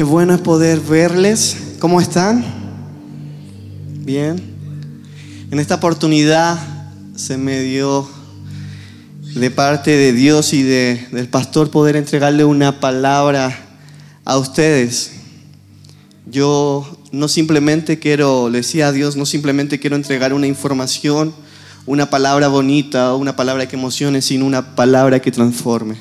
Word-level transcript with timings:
Qué 0.00 0.04
bueno 0.04 0.32
es 0.34 0.40
poder 0.40 0.80
verles. 0.80 1.74
¿Cómo 1.78 2.00
están? 2.00 2.42
Bien. 3.98 4.40
En 5.50 5.58
esta 5.58 5.74
oportunidad 5.74 6.58
se 7.16 7.36
me 7.36 7.60
dio 7.60 8.08
de 9.34 9.50
parte 9.50 9.90
de 9.90 10.14
Dios 10.14 10.54
y 10.54 10.62
de, 10.62 11.06
del 11.12 11.28
pastor 11.28 11.70
poder 11.70 11.96
entregarle 11.96 12.46
una 12.46 12.80
palabra 12.80 13.54
a 14.24 14.38
ustedes. 14.38 15.10
Yo 16.24 16.98
no 17.12 17.28
simplemente 17.28 17.98
quiero, 17.98 18.48
le 18.48 18.60
decía 18.60 18.86
a 18.86 18.92
Dios, 18.92 19.16
no 19.16 19.26
simplemente 19.26 19.80
quiero 19.80 19.96
entregar 19.96 20.32
una 20.32 20.46
información, 20.46 21.34
una 21.84 22.08
palabra 22.08 22.48
bonita, 22.48 23.14
una 23.16 23.36
palabra 23.36 23.68
que 23.68 23.76
emocione, 23.76 24.22
sino 24.22 24.46
una 24.46 24.74
palabra 24.74 25.20
que 25.20 25.30
transforme. 25.30 25.96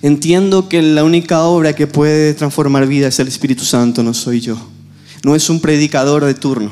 Entiendo 0.00 0.68
que 0.68 0.80
la 0.80 1.02
única 1.02 1.42
obra 1.42 1.74
que 1.74 1.88
puede 1.88 2.34
transformar 2.34 2.86
vida 2.86 3.08
es 3.08 3.18
el 3.18 3.28
Espíritu 3.28 3.64
Santo, 3.64 4.02
no 4.02 4.14
soy 4.14 4.40
yo. 4.40 4.56
No 5.24 5.34
es 5.34 5.50
un 5.50 5.60
predicador 5.60 6.24
de 6.24 6.34
turno, 6.34 6.70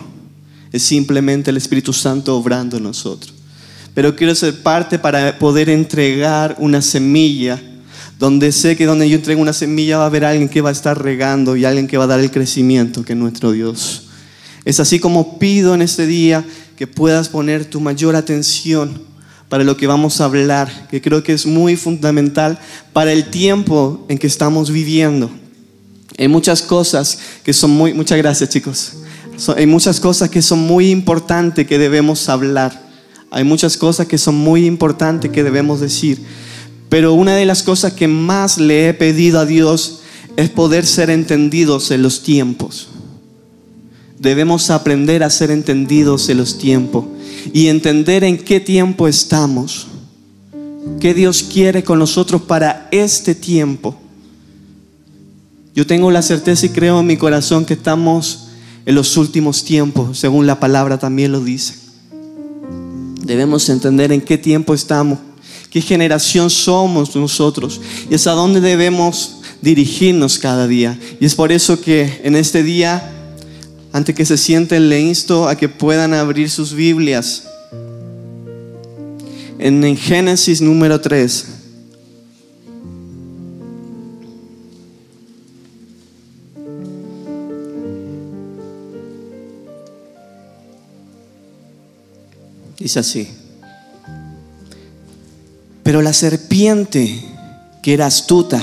es 0.71 0.85
simplemente 0.85 1.51
el 1.51 1.57
Espíritu 1.57 1.93
Santo 1.93 2.37
obrando 2.37 2.77
en 2.77 2.85
nosotros. 2.85 3.35
Pero 3.95 4.15
quiero 4.15 4.35
ser 4.35 4.63
parte 4.63 4.99
para 4.99 5.39
poder 5.39 5.69
entregar 5.69 6.55
una 6.59 6.83
semilla, 6.83 7.61
donde 8.19 8.53
sé 8.53 8.77
que 8.77 8.87
donde 8.87 9.09
yo 9.09 9.17
entrego 9.17 9.43
una 9.43 9.53
semilla 9.53 9.99
va 9.99 10.05
a 10.05 10.07
haber 10.07 10.25
alguien 10.25 10.49
que 10.49 10.61
va 10.61 10.69
a 10.69 10.73
estar 10.73 11.03
regando 11.03 11.57
y 11.57 11.65
alguien 11.65 11.89
que 11.89 11.99
va 11.99 12.05
a 12.05 12.09
dar 12.09 12.21
el 12.21 12.31
crecimiento 12.31 13.05
que 13.05 13.15
es 13.15 13.19
nuestro 13.19 13.51
Dios. 13.51 14.05
Es 14.65 14.79
así 14.79 15.01
como 15.01 15.39
pido 15.39 15.75
en 15.75 15.83
este 15.83 16.07
día 16.07 16.45
que 16.77 16.87
puedas 16.87 17.29
poner 17.29 17.65
tu 17.65 17.81
mayor 17.81 18.15
atención 18.15 19.01
para 19.49 19.65
lo 19.65 19.77
que 19.77 19.87
vamos 19.87 20.21
a 20.21 20.25
hablar, 20.25 20.89
que 20.91 21.01
creo 21.01 21.23
que 21.23 21.33
es 21.33 21.47
muy 21.47 21.77
fundamental 21.77 22.59
para 22.93 23.13
el 23.13 23.31
tiempo 23.31 24.05
en 24.09 24.19
que 24.19 24.27
estamos 24.27 24.71
viviendo. 24.71 25.31
Hay 26.19 26.29
muchas 26.29 26.63
cosas 26.63 27.19
que 27.45 27.53
son 27.53 27.71
muy, 27.71 27.95
muchas 27.95 28.19
gracias 28.19 28.51
chicos, 28.51 28.93
hay 29.57 29.67
muchas 29.67 30.01
cosas 30.01 30.31
que 30.31 30.43
son 30.43 30.61
muy 30.61 30.91
importantes 30.91 31.67
que 31.67 31.79
debemos 31.79 32.29
hablar, 32.29 32.87
hay 33.31 33.45
muchas 33.45 33.77
cosas 33.77 34.07
que 34.07 34.19
son 34.19 34.35
muy 34.35 34.67
importantes 34.67 35.31
que 35.31 35.45
debemos 35.45 35.81
decir, 35.81 36.21
pero 36.89 37.13
una 37.13 37.37
de 37.37 37.45
las 37.45 37.63
cosas 37.63 37.93
que 37.93 38.09
más 38.09 38.59
le 38.59 38.89
he 38.89 38.95
pedido 38.95 39.41
a 39.41 39.47
Dios 39.47 40.01
es 40.37 40.49
poder 40.49 40.87
ser 40.87 41.11
entendidos 41.11 41.91
en 41.91 42.03
los 42.03 42.23
tiempos. 42.23 42.89
Debemos 44.19 44.71
aprender 44.71 45.23
a 45.23 45.31
ser 45.31 45.51
entendidos 45.51 46.29
en 46.31 46.39
los 46.39 46.59
tiempos 46.59 47.05
y 47.53 47.69
entender 47.69 48.25
en 48.25 48.39
qué 48.39 48.61
tiempo 48.61 49.09
estamos, 49.09 49.87
qué 51.01 51.15
Dios 51.15 51.43
quiere 51.43 51.85
con 51.85 51.99
nosotros 51.99 52.43
para 52.43 52.89
este 52.91 53.35
tiempo. 53.35 53.97
Yo 55.75 55.87
tengo 55.87 56.11
la 56.11 56.23
certeza 56.23 56.67
y 56.67 56.71
creo 56.71 57.01
en 57.01 57.07
mi 57.07 57.17
corazón 57.17 57.65
que 57.65 57.75
estamos 57.75 58.49
en 58.87 58.95
los 58.95 59.17
últimos 59.17 59.65
tiempos, 59.65 60.19
según 60.19 60.47
la 60.47 60.61
palabra 60.61 60.99
también 60.99 61.33
lo 61.33 61.41
dice. 61.41 61.75
Debemos 63.23 63.69
entender 63.69 64.13
en 64.13 64.21
qué 64.21 64.39
tiempo 64.39 64.73
estamos, 64.73 65.19
qué 65.71 65.81
generación 65.81 66.49
somos 66.49 67.15
nosotros 67.17 67.81
y 68.09 68.15
es 68.15 68.25
dónde 68.25 68.61
debemos 68.61 69.37
dirigirnos 69.61 70.39
cada 70.39 70.67
día. 70.67 70.99
Y 71.21 71.27
es 71.27 71.35
por 71.35 71.51
eso 71.51 71.81
que 71.81 72.21
en 72.23 72.37
este 72.37 72.63
día 72.63 73.16
antes 73.97 74.15
que 74.15 74.27
se 74.27 74.37
sienten, 74.37 74.91
le 74.91 75.01
insto 75.01 75.49
a 75.49 75.57
que 75.57 75.71
puedan 75.71 76.13
abrir 76.13 76.51
sus 76.51 76.75
Biblias. 76.75 77.45
En, 79.59 79.97
Génesis 79.97 80.61
número 80.61 81.01
3. 81.01 81.47
Dice 92.79 92.99
así. 92.99 93.31
Pero 95.83 96.03
la 96.03 96.13
serpiente, 96.13 97.25
que 97.83 97.95
era 97.95 98.05
astuta, 98.05 98.63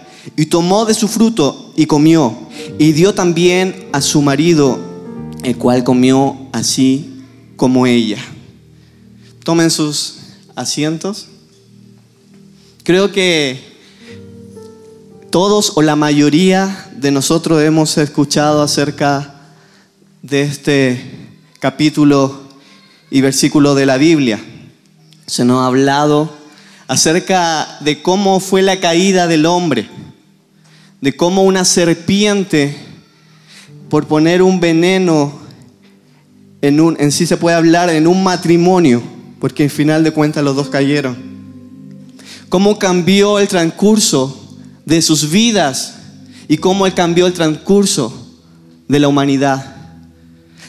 y 0.35 0.45
tomó 0.45 0.85
de 0.85 0.93
su 0.93 1.07
fruto 1.07 1.71
y 1.75 1.85
comió, 1.85 2.37
y 2.77 2.91
dio 2.91 3.13
también 3.13 3.87
a 3.91 4.01
su 4.01 4.21
marido, 4.21 4.79
el 5.43 5.57
cual 5.57 5.83
comió 5.83 6.37
así 6.51 7.23
como 7.55 7.87
ella. 7.87 8.17
Tomen 9.43 9.71
sus 9.71 10.17
asientos. 10.55 11.27
Creo 12.83 13.11
que 13.11 13.59
todos 15.31 15.73
o 15.75 15.81
la 15.81 15.95
mayoría 15.95 16.89
de 16.95 17.11
nosotros 17.11 17.61
hemos 17.61 17.97
escuchado 17.97 18.61
acerca 18.61 19.35
de 20.21 20.43
este 20.43 21.01
capítulo 21.59 22.41
y 23.09 23.21
versículo 23.21 23.73
de 23.75 23.85
la 23.85 23.97
Biblia. 23.97 24.39
Se 25.25 25.45
nos 25.45 25.61
ha 25.61 25.67
hablado 25.67 26.31
acerca 26.87 27.77
de 27.81 28.01
cómo 28.01 28.39
fue 28.39 28.61
la 28.61 28.79
caída 28.79 29.27
del 29.27 29.45
hombre 29.45 29.89
de 31.01 31.15
cómo 31.15 31.43
una 31.43 31.65
serpiente, 31.65 32.75
por 33.89 34.07
poner 34.07 34.41
un 34.41 34.59
veneno 34.59 35.41
en, 36.61 36.79
un, 36.79 36.95
en 36.99 37.11
sí 37.11 37.25
se 37.25 37.37
puede 37.37 37.57
hablar 37.57 37.89
en 37.89 38.07
un 38.07 38.23
matrimonio, 38.23 39.01
porque 39.39 39.63
en 39.63 39.69
final 39.71 40.03
de 40.03 40.11
cuentas 40.11 40.43
los 40.43 40.55
dos 40.55 40.69
cayeron. 40.69 41.17
Cómo 42.49 42.77
cambió 42.77 43.39
el 43.39 43.47
transcurso 43.47 44.59
de 44.85 45.01
sus 45.01 45.31
vidas 45.31 45.95
y 46.47 46.57
cómo 46.57 46.85
él 46.85 46.93
cambió 46.93 47.25
el 47.25 47.33
transcurso 47.33 48.39
de 48.87 48.99
la 48.99 49.07
humanidad. 49.07 49.75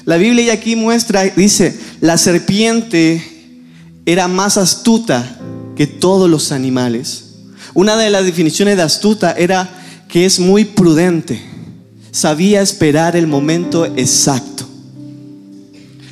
La 0.04 0.16
Biblia 0.16 0.54
aquí 0.54 0.76
muestra, 0.76 1.25
dice, 1.25 1.78
la 2.00 2.16
serpiente 2.16 3.60
era 4.06 4.28
más 4.28 4.56
astuta 4.56 5.38
que 5.76 5.87
todos 5.87 6.28
los 6.28 6.53
animales. 6.53 7.34
Una 7.75 7.97
de 7.97 8.10
las 8.10 8.25
definiciones 8.25 8.76
de 8.76 8.82
astuta 8.82 9.32
era 9.32 9.81
que 10.12 10.26
es 10.26 10.38
muy 10.38 10.66
prudente, 10.66 11.40
sabía 12.10 12.60
esperar 12.60 13.16
el 13.16 13.26
momento 13.26 13.86
exacto. 13.86 14.66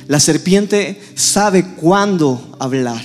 La 0.07 0.19
serpiente 0.19 0.99
sabe 1.13 1.75
cuándo 1.75 2.57
hablar. 2.59 2.99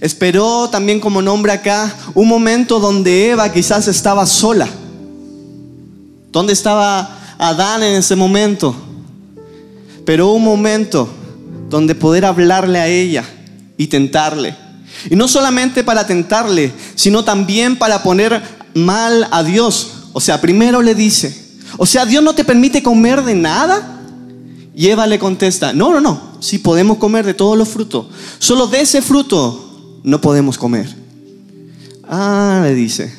Esperó 0.00 0.70
también 0.70 0.98
como 0.98 1.20
nombre 1.20 1.52
acá 1.52 1.94
un 2.14 2.26
momento 2.26 2.80
donde 2.80 3.32
Eva 3.32 3.52
quizás 3.52 3.86
estaba 3.86 4.24
sola. 4.24 4.66
¿Dónde 6.32 6.54
estaba 6.54 7.36
Adán 7.36 7.82
en 7.82 7.96
ese 7.96 8.16
momento? 8.16 8.74
Pero 10.06 10.32
un 10.32 10.42
momento 10.42 11.06
donde 11.68 11.94
poder 11.94 12.24
hablarle 12.24 12.78
a 12.78 12.88
ella 12.88 13.24
y 13.76 13.88
tentarle. 13.88 14.56
Y 15.10 15.16
no 15.16 15.28
solamente 15.28 15.84
para 15.84 16.06
tentarle, 16.06 16.72
sino 16.94 17.24
también 17.24 17.76
para 17.76 18.02
poner 18.02 18.40
mal 18.72 19.28
a 19.30 19.42
Dios. 19.42 19.93
O 20.14 20.20
sea, 20.20 20.40
primero 20.40 20.80
le 20.80 20.94
dice, 20.94 21.36
o 21.76 21.84
sea, 21.84 22.06
Dios 22.06 22.22
no 22.22 22.34
te 22.34 22.44
permite 22.44 22.82
comer 22.82 23.22
de 23.22 23.34
nada. 23.34 24.00
Y 24.76 24.88
Eva 24.88 25.06
le 25.06 25.18
contesta, 25.18 25.72
no, 25.72 25.92
no, 25.92 26.00
no, 26.00 26.38
sí 26.40 26.58
podemos 26.58 26.98
comer 26.98 27.26
de 27.26 27.34
todos 27.34 27.58
los 27.58 27.68
frutos. 27.68 28.06
Solo 28.38 28.68
de 28.68 28.80
ese 28.80 29.02
fruto 29.02 30.00
no 30.04 30.20
podemos 30.20 30.56
comer. 30.56 30.88
Ah, 32.08 32.60
le 32.62 32.74
dice. 32.74 33.12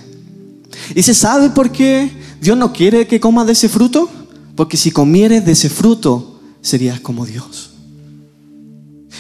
Y 0.95 1.03
se 1.03 1.13
sabe 1.13 1.49
por 1.49 1.71
qué 1.71 2.09
Dios 2.41 2.57
no 2.57 2.71
quiere 2.71 3.07
que 3.07 3.19
comas 3.19 3.45
de 3.45 3.53
ese 3.53 3.69
fruto? 3.69 4.09
Porque 4.55 4.77
si 4.77 4.91
comieres 4.91 5.45
de 5.45 5.51
ese 5.51 5.69
fruto, 5.69 6.39
serías 6.61 6.99
como 7.01 7.25
Dios. 7.25 7.71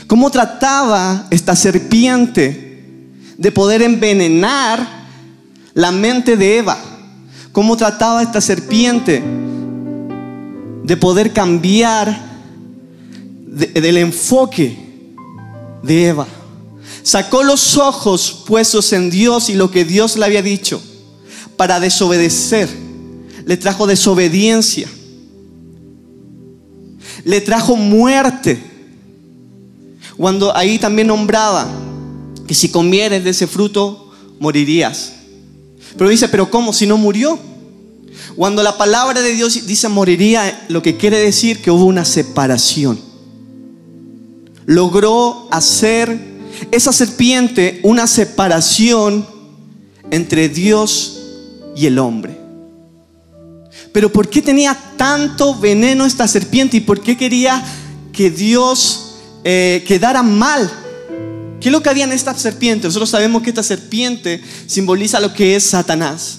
cómo 0.07 0.29
trataba 0.31 1.27
esta 1.29 1.55
serpiente 1.55 3.11
de 3.37 3.51
poder 3.51 3.81
envenenar 3.81 4.87
la 5.73 5.91
mente 5.91 6.37
de 6.37 6.59
Eva, 6.59 6.94
cómo 7.55 7.77
trataba 7.77 8.21
esta 8.21 8.41
serpiente 8.41 9.23
de 10.83 10.97
poder 10.97 11.31
cambiar 11.31 12.35
del 13.47 13.95
enfoque 13.95 14.77
de 15.81 16.07
Eva. 16.07 16.27
Sacó 17.01 17.43
los 17.43 17.77
ojos 17.77 18.43
puestos 18.45 18.91
en 18.91 19.09
Dios 19.09 19.49
y 19.49 19.53
lo 19.53 19.71
que 19.71 19.85
Dios 19.85 20.17
le 20.17 20.25
había 20.25 20.41
dicho 20.41 20.81
para 21.55 21.79
desobedecer. 21.79 22.67
Le 23.45 23.55
trajo 23.55 23.87
desobediencia. 23.87 24.89
Le 27.23 27.39
trajo 27.39 27.77
muerte. 27.77 28.61
Cuando 30.17 30.53
ahí 30.53 30.77
también 30.77 31.07
nombraba 31.07 31.69
que 32.45 32.53
si 32.53 32.67
comieres 32.67 33.23
de 33.23 33.29
ese 33.29 33.47
fruto, 33.47 34.11
morirías. 34.41 35.13
Pero 35.97 36.09
dice, 36.09 36.27
pero 36.29 36.49
¿cómo 36.49 36.73
si 36.73 36.85
no 36.85 36.97
murió? 36.97 37.39
Cuando 38.35 38.63
la 38.63 38.77
palabra 38.77 39.21
de 39.21 39.33
Dios 39.33 39.65
dice 39.65 39.87
moriría, 39.87 40.65
lo 40.67 40.81
que 40.81 40.97
quiere 40.97 41.17
decir 41.19 41.61
que 41.61 41.71
hubo 41.71 41.85
una 41.85 42.05
separación. 42.05 42.99
Logró 44.65 45.47
hacer 45.51 46.19
esa 46.71 46.91
serpiente 46.91 47.79
una 47.83 48.07
separación 48.07 49.25
entre 50.11 50.49
Dios 50.49 51.21
y 51.75 51.85
el 51.85 51.99
hombre. 51.99 52.37
Pero 53.91 54.11
¿por 54.11 54.29
qué 54.29 54.41
tenía 54.41 54.77
tanto 54.97 55.57
veneno 55.57 56.05
esta 56.05 56.27
serpiente 56.27 56.77
y 56.77 56.81
por 56.81 57.01
qué 57.01 57.15
quería 57.15 57.63
que 58.11 58.29
Dios 58.29 59.15
eh, 59.43 59.83
quedara 59.87 60.23
mal? 60.23 60.69
¿Qué 61.65 61.69
es 61.69 61.73
lo 61.73 61.81
que 61.81 61.89
había 61.89 62.03
en 62.03 62.11
esta 62.11 62.37
serpiente? 62.37 62.85
Nosotros 62.85 63.09
sabemos 63.09 63.41
que 63.41 63.49
esta 63.49 63.63
serpiente 63.63 64.39
simboliza 64.67 65.19
lo 65.19 65.33
que 65.33 65.55
es 65.55 65.63
Satanás 65.63 66.37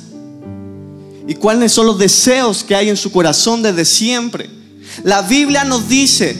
y 1.26 1.34
cuáles 1.34 1.72
son 1.72 1.86
los 1.86 1.98
deseos 1.98 2.62
que 2.62 2.76
hay 2.76 2.90
en 2.90 2.96
su 2.96 3.10
corazón 3.10 3.60
desde 3.60 3.84
siempre. 3.84 4.48
La 5.02 5.22
Biblia 5.22 5.64
nos 5.64 5.88
dice, 5.88 6.36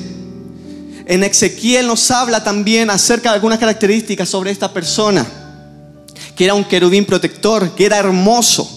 en 1.05 1.25
Ezequiel 1.25 1.88
nos 1.88 2.12
habla 2.12 2.44
también 2.44 2.88
acerca 2.88 3.31
de 3.31 3.35
algunas 3.35 3.59
características 3.59 4.29
sobre 4.29 4.53
esta 4.53 4.73
persona, 4.73 5.27
que 6.37 6.44
era 6.44 6.55
un 6.55 6.62
querubín 6.62 7.06
protector, 7.06 7.75
que 7.75 7.87
era 7.87 7.99
hermoso, 7.99 8.71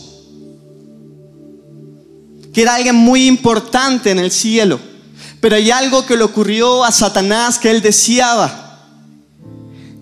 que 2.52 2.64
era 2.64 2.74
alguien 2.74 2.96
muy 2.96 3.28
importante 3.28 4.10
en 4.10 4.18
el 4.18 4.32
cielo. 4.32 4.80
Pero 5.40 5.56
hay 5.56 5.70
algo 5.70 6.04
que 6.08 6.18
le 6.18 6.24
ocurrió 6.24 6.84
a 6.84 6.92
Satanás 6.92 7.60
que 7.60 7.70
él 7.70 7.84
deseaba, 7.84 8.69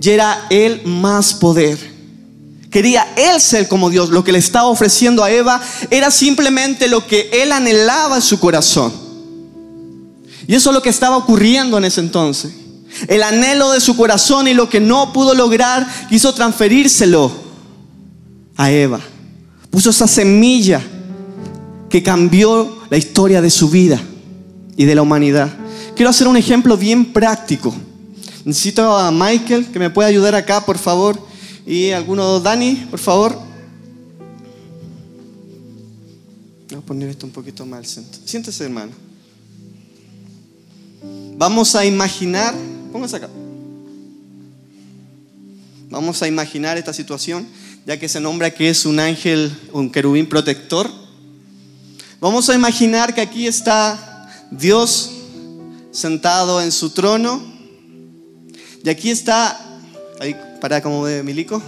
y 0.02 0.10
era 0.10 0.46
él 0.50 0.82
más 0.86 1.34
poder. 1.34 1.78
Quería 2.70 3.08
él 3.16 3.40
ser 3.42 3.68
como 3.68 3.90
Dios. 3.90 4.10
Lo 4.10 4.24
que 4.24 4.32
le 4.32 4.40
estaba 4.40 4.68
ofreciendo 4.68 5.24
a 5.24 5.32
Eva 5.32 5.62
era 5.90 6.12
simplemente 6.12 6.88
lo 6.88 7.06
que 7.06 7.30
él 7.34 7.52
anhelaba 7.52 8.18
en 8.18 8.22
su 8.22 8.40
corazón. 8.40 8.94
Y 10.48 10.56
eso 10.56 10.70
es 10.70 10.74
lo 10.74 10.82
que 10.82 10.90
estaba 10.90 11.18
ocurriendo 11.18 11.78
en 11.78 11.86
ese 11.86 12.02
entonces. 12.02 12.54
El 13.08 13.24
anhelo 13.24 13.72
de 13.72 13.82
su 13.82 13.96
corazón 13.98 14.48
y 14.48 14.54
lo 14.54 14.70
que 14.70 14.80
no 14.80 15.12
pudo 15.14 15.34
lograr, 15.34 15.88
quiso 16.10 16.34
transferírselo 16.34 17.32
a 18.56 18.72
Eva. 18.72 19.00
Puso 19.70 19.90
esa 19.90 20.08
semilla 20.08 20.82
que 21.90 22.04
cambió 22.04 22.78
la 22.90 22.98
historia 22.98 23.42
de 23.42 23.50
su 23.50 23.70
vida 23.70 24.00
y 24.76 24.86
de 24.86 24.96
la 24.96 25.02
humanidad. 25.02 25.50
Quiero 25.96 26.10
hacer 26.10 26.28
un 26.28 26.38
ejemplo 26.38 26.78
bien 26.78 27.12
práctico. 27.12 27.74
Necesito 28.48 28.98
a 28.98 29.12
Michael 29.12 29.66
que 29.74 29.78
me 29.78 29.90
pueda 29.90 30.08
ayudar 30.08 30.34
acá, 30.34 30.66
por 30.66 30.78
favor. 30.78 31.20
Y 31.66 31.92
alguno, 31.92 32.40
Dani, 32.40 32.88
por 32.90 32.98
favor. 32.98 33.38
Voy 36.70 36.78
a 36.78 36.82
poner 36.82 37.10
esto 37.10 37.26
un 37.26 37.34
poquito 37.34 37.66
más 37.66 37.80
al 37.80 37.86
centro. 37.86 38.22
Siéntese, 38.24 38.64
hermano. 38.64 38.94
Vamos 41.36 41.76
a 41.76 41.86
imaginar, 41.86 42.56
póngase 42.94 43.18
acá. 43.18 43.30
Vamos 45.90 46.24
a 46.24 46.28
imaginar 46.30 46.78
esta 46.78 46.94
situación, 46.94 47.46
ya 47.86 48.00
que 48.00 48.08
se 48.08 48.22
nombra 48.22 48.52
que 48.52 48.70
es 48.70 48.86
un 48.86 49.02
ángel, 49.02 49.52
un 49.74 49.92
querubín 49.92 50.30
protector. 50.30 50.90
Vamos 52.22 52.50
a 52.50 52.56
imaginar 52.56 53.14
que 53.14 53.20
aquí 53.20 53.46
está 53.46 54.32
Dios 54.52 55.12
sentado 55.92 56.62
en 56.62 56.72
su 56.72 56.92
trono. 56.92 57.57
Y 58.88 58.90
aquí 58.90 59.10
está, 59.10 59.60
ahí 60.18 60.34
para 60.62 60.82
como 60.82 61.06
de 61.06 61.22
milico, 61.22 61.62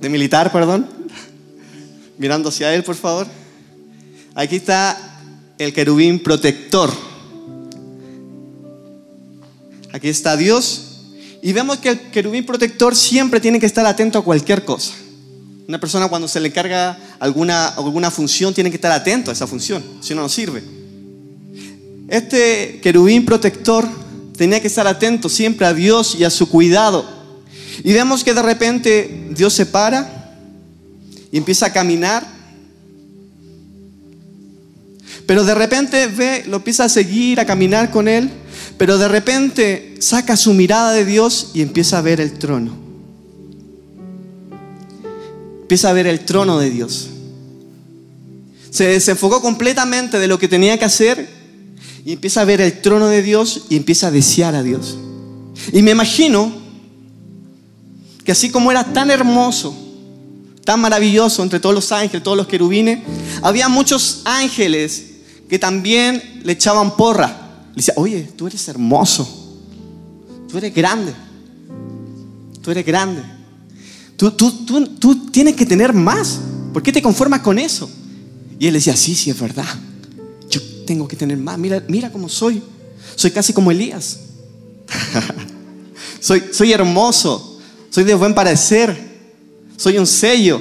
de 0.00 0.08
militar, 0.08 0.52
perdón, 0.52 0.86
mirando 2.18 2.50
hacia 2.50 2.72
él, 2.72 2.84
por 2.84 2.94
favor. 2.94 3.26
Aquí 4.36 4.54
está 4.54 4.96
el 5.58 5.72
querubín 5.72 6.22
protector. 6.22 6.92
Aquí 9.92 10.08
está 10.08 10.36
Dios. 10.36 11.00
Y 11.42 11.52
vemos 11.52 11.78
que 11.78 11.88
el 11.88 12.00
querubín 12.12 12.46
protector 12.46 12.94
siempre 12.94 13.40
tiene 13.40 13.58
que 13.58 13.66
estar 13.66 13.84
atento 13.84 14.16
a 14.20 14.22
cualquier 14.22 14.64
cosa. 14.64 14.94
Una 15.66 15.80
persona 15.80 16.06
cuando 16.06 16.28
se 16.28 16.38
le 16.38 16.52
carga 16.52 16.96
alguna, 17.18 17.70
alguna 17.70 18.12
función 18.12 18.54
tiene 18.54 18.70
que 18.70 18.76
estar 18.76 18.92
atento 18.92 19.32
a 19.32 19.34
esa 19.34 19.48
función, 19.48 19.82
si 20.00 20.14
no, 20.14 20.22
no 20.22 20.28
sirve. 20.28 20.62
Este 22.06 22.78
querubín 22.80 23.24
protector 23.24 24.03
tenía 24.36 24.60
que 24.60 24.66
estar 24.66 24.86
atento 24.86 25.28
siempre 25.28 25.66
a 25.66 25.74
Dios 25.74 26.16
y 26.18 26.24
a 26.24 26.30
su 26.30 26.48
cuidado. 26.48 27.04
Y 27.82 27.92
vemos 27.92 28.24
que 28.24 28.34
de 28.34 28.42
repente 28.42 29.28
Dios 29.30 29.52
se 29.52 29.66
para 29.66 30.36
y 31.30 31.38
empieza 31.38 31.66
a 31.66 31.72
caminar. 31.72 32.26
Pero 35.26 35.44
de 35.44 35.54
repente 35.54 36.06
ve, 36.06 36.44
lo 36.46 36.58
empieza 36.58 36.84
a 36.84 36.88
seguir, 36.88 37.40
a 37.40 37.46
caminar 37.46 37.90
con 37.90 38.08
él. 38.08 38.30
Pero 38.76 38.98
de 38.98 39.08
repente 39.08 39.94
saca 40.00 40.36
su 40.36 40.52
mirada 40.52 40.92
de 40.92 41.04
Dios 41.04 41.50
y 41.54 41.62
empieza 41.62 41.98
a 41.98 42.02
ver 42.02 42.20
el 42.20 42.32
trono. 42.38 42.76
Empieza 45.62 45.90
a 45.90 45.92
ver 45.92 46.06
el 46.06 46.20
trono 46.20 46.58
de 46.58 46.70
Dios. 46.70 47.10
Se 48.70 48.84
desenfocó 48.84 49.40
completamente 49.40 50.18
de 50.18 50.26
lo 50.26 50.38
que 50.38 50.48
tenía 50.48 50.78
que 50.78 50.84
hacer 50.84 51.43
y 52.04 52.12
empieza 52.12 52.42
a 52.42 52.44
ver 52.44 52.60
el 52.60 52.80
trono 52.82 53.06
de 53.06 53.22
Dios 53.22 53.66
y 53.70 53.76
empieza 53.76 54.08
a 54.08 54.10
desear 54.10 54.54
a 54.54 54.62
Dios. 54.62 54.98
Y 55.72 55.82
me 55.82 55.92
imagino 55.92 56.52
que 58.24 58.32
así 58.32 58.50
como 58.50 58.70
era 58.70 58.92
tan 58.92 59.10
hermoso, 59.10 59.74
tan 60.64 60.80
maravilloso 60.80 61.42
entre 61.42 61.60
todos 61.60 61.74
los 61.74 61.92
ángeles, 61.92 62.22
todos 62.22 62.36
los 62.36 62.46
querubines, 62.46 63.00
había 63.42 63.68
muchos 63.68 64.22
ángeles 64.24 65.12
que 65.48 65.58
también 65.58 66.40
le 66.44 66.52
echaban 66.52 66.96
porra. 66.96 67.62
Le 67.70 67.76
decían, 67.76 67.96
oye, 67.98 68.28
tú 68.36 68.46
eres 68.46 68.66
hermoso, 68.68 69.26
tú 70.48 70.58
eres 70.58 70.74
grande, 70.74 71.12
tú 72.62 72.70
eres 72.70 72.84
grande. 72.84 73.22
Tú, 74.16 74.30
tú, 74.30 74.64
tú, 74.64 74.86
tú 74.86 75.26
tienes 75.30 75.56
que 75.56 75.66
tener 75.66 75.92
más. 75.92 76.38
¿Por 76.72 76.82
qué 76.82 76.92
te 76.92 77.02
conformas 77.02 77.40
con 77.40 77.58
eso? 77.58 77.90
Y 78.58 78.68
él 78.68 78.74
decía, 78.74 78.96
sí, 78.96 79.14
sí, 79.14 79.30
es 79.30 79.40
verdad. 79.40 79.66
Tengo 80.86 81.08
que 81.08 81.16
tener 81.16 81.36
más. 81.38 81.58
Mira, 81.58 81.82
mira 81.88 82.10
cómo 82.10 82.28
soy. 82.28 82.62
Soy 83.16 83.30
casi 83.30 83.52
como 83.52 83.70
Elías. 83.70 84.20
soy, 86.20 86.42
soy 86.52 86.72
hermoso 86.72 87.54
soy 87.94 88.02
de 88.02 88.14
buen 88.14 88.34
parecer, 88.34 88.98
soy 89.76 89.98
un 89.98 90.06
sello. 90.08 90.60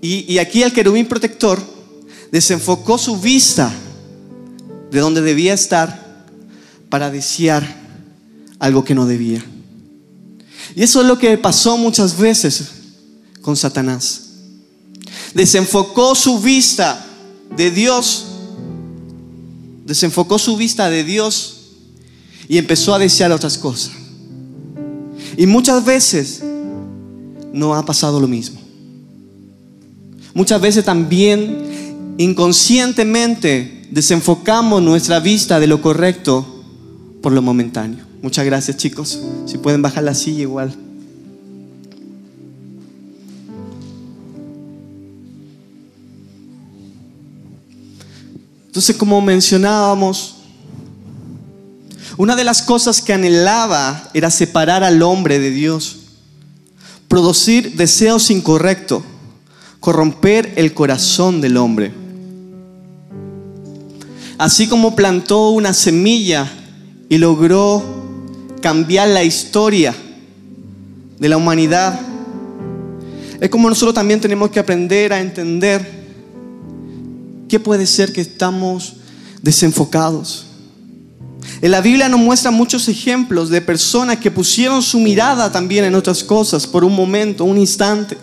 Y, 0.00 0.38
aquí 0.38 0.62
el 0.62 0.72
querubín 0.72 1.06
protector 1.06 1.60
desenfocó 2.30 2.98
su 2.98 3.18
vista 3.18 3.74
de 4.92 5.00
donde 5.00 5.22
debía 5.22 5.54
estar 5.54 6.24
para 6.88 7.10
desear 7.10 7.66
algo 8.60 8.84
que 8.84 8.94
no 8.94 9.06
debía. 9.06 9.44
Y 10.76 10.84
eso 10.84 11.00
es 11.00 11.08
lo 11.08 11.18
que 11.18 11.36
pasó 11.36 11.76
muchas 11.76 12.16
veces 12.16 12.68
con 13.40 13.56
Satanás. 13.56 14.34
Desenfocó 15.34 16.14
su 16.14 16.38
vista 16.38 17.04
de 17.56 17.72
Dios, 17.72 18.26
desenfocó 19.92 20.38
su 20.38 20.56
vista 20.56 20.88
de 20.88 21.04
Dios 21.04 21.56
y 22.48 22.56
empezó 22.56 22.94
a 22.94 22.98
desear 22.98 23.30
otras 23.30 23.58
cosas. 23.58 23.92
Y 25.36 25.44
muchas 25.44 25.84
veces 25.84 26.42
no 27.52 27.74
ha 27.74 27.84
pasado 27.84 28.18
lo 28.18 28.26
mismo. 28.26 28.58
Muchas 30.32 30.62
veces 30.62 30.86
también 30.86 32.14
inconscientemente 32.16 33.86
desenfocamos 33.90 34.80
nuestra 34.80 35.20
vista 35.20 35.60
de 35.60 35.66
lo 35.66 35.82
correcto 35.82 36.46
por 37.20 37.32
lo 37.32 37.42
momentáneo. 37.42 38.02
Muchas 38.22 38.46
gracias 38.46 38.78
chicos. 38.78 39.20
Si 39.44 39.58
pueden 39.58 39.82
bajar 39.82 40.04
la 40.04 40.14
silla 40.14 40.40
igual. 40.40 40.74
Entonces, 48.72 48.96
como 48.96 49.20
mencionábamos, 49.20 50.36
Una 52.16 52.36
de 52.36 52.44
las 52.44 52.62
cosas 52.62 53.02
que 53.02 53.12
anhelaba 53.12 54.10
era 54.14 54.30
separar 54.30 54.82
al 54.82 55.02
hombre 55.02 55.38
de 55.38 55.50
Dios, 55.50 55.96
producir 57.08 57.74
deseos 57.76 58.30
incorrectos, 58.30 59.02
corromper 59.78 60.54
el 60.56 60.72
corazón 60.72 61.40
del 61.40 61.56
hombre. 61.58 61.92
Así 64.38 64.68
como 64.68 64.96
plantó 64.96 65.50
una 65.50 65.72
semilla 65.72 66.50
y 67.08 67.18
logró 67.18 67.82
cambiar 68.60 69.08
la 69.08 69.24
historia 69.24 69.94
de 71.18 71.28
la 71.28 71.36
humanidad, 71.36 71.98
es 73.38 73.50
como 73.50 73.68
nosotros 73.68 73.94
también 73.94 74.20
tenemos 74.20 74.50
que 74.50 74.60
aprender 74.60 75.12
a 75.12 75.20
entender 75.20 76.01
que 77.52 77.60
puede 77.60 77.86
ser 77.86 78.14
que 78.14 78.22
estamos 78.22 78.94
desenfocados. 79.42 80.46
En 81.60 81.70
la 81.70 81.82
Biblia 81.82 82.08
nos 82.08 82.18
muestra 82.18 82.50
muchos 82.50 82.88
ejemplos 82.88 83.50
de 83.50 83.60
personas 83.60 84.16
que 84.16 84.30
pusieron 84.30 84.82
su 84.82 84.98
mirada 84.98 85.52
también 85.52 85.84
en 85.84 85.94
otras 85.94 86.24
cosas 86.24 86.66
por 86.66 86.82
un 86.82 86.96
momento, 86.96 87.44
un 87.44 87.58
instante. 87.58 88.16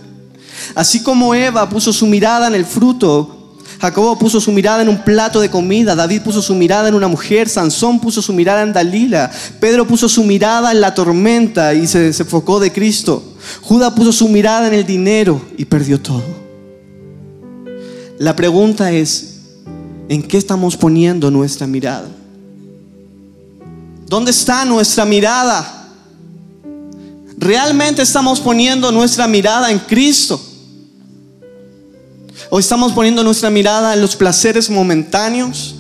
Así 0.74 1.04
como 1.04 1.36
Eva 1.36 1.70
puso 1.70 1.94
su 1.94 2.08
mirada 2.08 2.48
en 2.48 2.56
el 2.56 2.66
fruto 2.66 3.36
Jacobo 3.80 4.18
puso 4.18 4.42
su 4.42 4.52
mirada 4.52 4.82
en 4.82 4.90
un 4.90 5.04
plato 5.04 5.40
de 5.40 5.52
comida, 5.52 5.96
David 5.96 6.24
puso 6.24 6.42
su 6.42 6.56
mirada 6.56 6.90
en 6.90 6.96
una 6.96 7.08
mujer, 7.08 7.48
Sansón 7.48 8.00
puso 8.00 8.24
su 8.24 8.34
mirada 8.34 8.64
en 8.64 8.74
Dalila, 8.74 9.32
Pedro 9.60 9.86
puso 9.86 10.10
su 10.10 10.24
mirada 10.24 10.72
en 10.72 10.82
la 10.82 10.96
tormenta 10.96 11.76
y 11.76 11.86
se 11.86 12.08
enfocó 12.08 12.60
de 12.60 12.74
Cristo, 12.74 13.24
Judas 13.62 13.94
puso 13.94 14.12
su 14.12 14.28
mirada 14.28 14.68
en 14.68 14.74
el 14.74 14.88
dinero 14.88 15.40
y 15.56 15.66
perdió 15.66 16.02
todo. 16.02 16.49
La 18.20 18.36
pregunta 18.36 18.92
es, 18.92 19.40
¿en 20.10 20.22
qué 20.22 20.38
estamos 20.38 20.76
poniendo 20.76 21.32
nuestra 21.32 21.66
mirada? 21.66 22.10
¿Dónde 24.08 24.32
está 24.32 24.66
nuestra 24.66 25.06
mirada? 25.06 25.88
¿Realmente 27.38 28.02
estamos 28.02 28.42
poniendo 28.42 28.92
nuestra 28.92 29.26
mirada 29.26 29.72
en 29.72 29.80
Cristo? 29.80 30.40
¿O 32.50 32.60
estamos 32.60 32.92
poniendo 32.92 33.24
nuestra 33.24 33.50
mirada 33.50 33.94
en 33.94 34.02
los 34.02 34.18
placeres 34.18 34.70
momentáneos? 34.70 35.76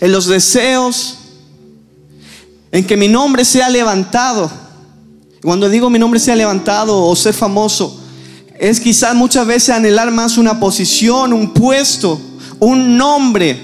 ¿En 0.00 0.10
los 0.10 0.28
deseos? 0.28 1.18
¿En 2.72 2.86
que 2.86 2.96
mi 2.96 3.08
nombre 3.08 3.44
sea 3.44 3.68
levantado? 3.68 4.50
Cuando 5.42 5.68
digo 5.68 5.90
mi 5.90 5.98
nombre 5.98 6.20
sea 6.20 6.36
levantado 6.36 7.04
o 7.04 7.14
ser 7.14 7.34
famoso, 7.34 8.00
es 8.58 8.80
quizás 8.80 9.14
muchas 9.14 9.46
veces 9.46 9.70
anhelar 9.70 10.10
más 10.10 10.38
una 10.38 10.58
posición, 10.58 11.32
un 11.32 11.52
puesto, 11.52 12.20
un 12.58 12.96
nombre 12.96 13.58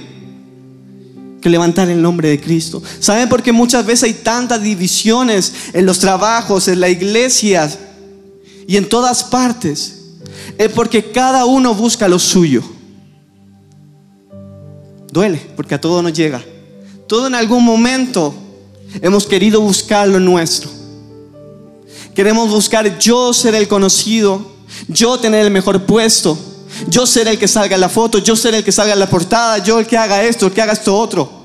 que 1.41 1.49
levantar 1.49 1.91
el 1.91 2.01
nombre 2.01 2.29
de 2.29 2.41
Cristo. 2.41 2.83
¿Saben 3.01 3.29
por 3.29 3.43
qué 3.43 3.53
muchas 3.53 3.85
veces 3.85 4.05
hay 4.05 4.15
tantas 4.15 4.63
divisiones 4.63 5.53
en 5.73 5.85
los 5.85 5.99
trabajos, 5.99 6.69
en 6.69 6.81
la 6.81 6.89
iglesia 6.89 7.71
y 8.67 8.77
en 8.77 8.89
todas 8.89 9.25
partes? 9.25 10.01
es 10.59 10.73
porque 10.73 11.11
cada 11.11 11.45
uno 11.45 11.75
busca 11.75 12.09
lo 12.09 12.19
suyo. 12.19 12.63
Duele, 15.11 15.41
porque 15.57 15.75
a 15.75 15.81
todo 15.81 16.03
nos 16.03 16.13
llega. 16.13 16.43
Todo 17.07 17.27
en 17.27 17.35
algún 17.35 17.65
momento 17.65 18.35
hemos 19.01 19.27
querido 19.27 19.61
buscar 19.61 20.09
lo 20.09 20.21
nuestro. 20.21 20.71
Queremos 22.15 22.51
buscar 22.51 22.99
yo 22.99 23.33
ser 23.33 23.55
el 23.55 23.69
conocido, 23.69 24.54
yo 24.89 25.19
tener 25.19 25.45
el 25.45 25.51
mejor 25.51 25.85
puesto, 25.85 26.39
yo 26.89 27.07
ser 27.07 27.29
el 27.29 27.39
que 27.39 27.49
salga 27.49 27.75
en 27.75 27.81
la 27.81 27.89
foto, 27.89 28.19
yo 28.19 28.37
ser 28.37 28.55
el 28.55 28.65
que 28.65 28.73
salga 28.73 28.93
en 28.93 28.99
la 28.99 29.09
portada, 29.09 29.59
yo 29.59 29.79
el 29.79 29.87
que 29.87 29.97
haga 29.97 30.23
esto, 30.23 30.47
el 30.47 30.53
que 30.53 30.63
haga 30.63 30.73
esto 30.73 30.97
otro. 30.97 31.45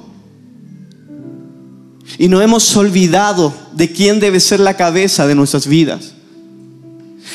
Y 2.18 2.28
no 2.28 2.42
hemos 2.42 2.76
olvidado 2.76 3.54
de 3.74 3.92
quién 3.92 4.20
debe 4.20 4.40
ser 4.40 4.60
la 4.60 4.76
cabeza 4.76 5.28
de 5.28 5.36
nuestras 5.36 5.68
vidas. 5.68 6.14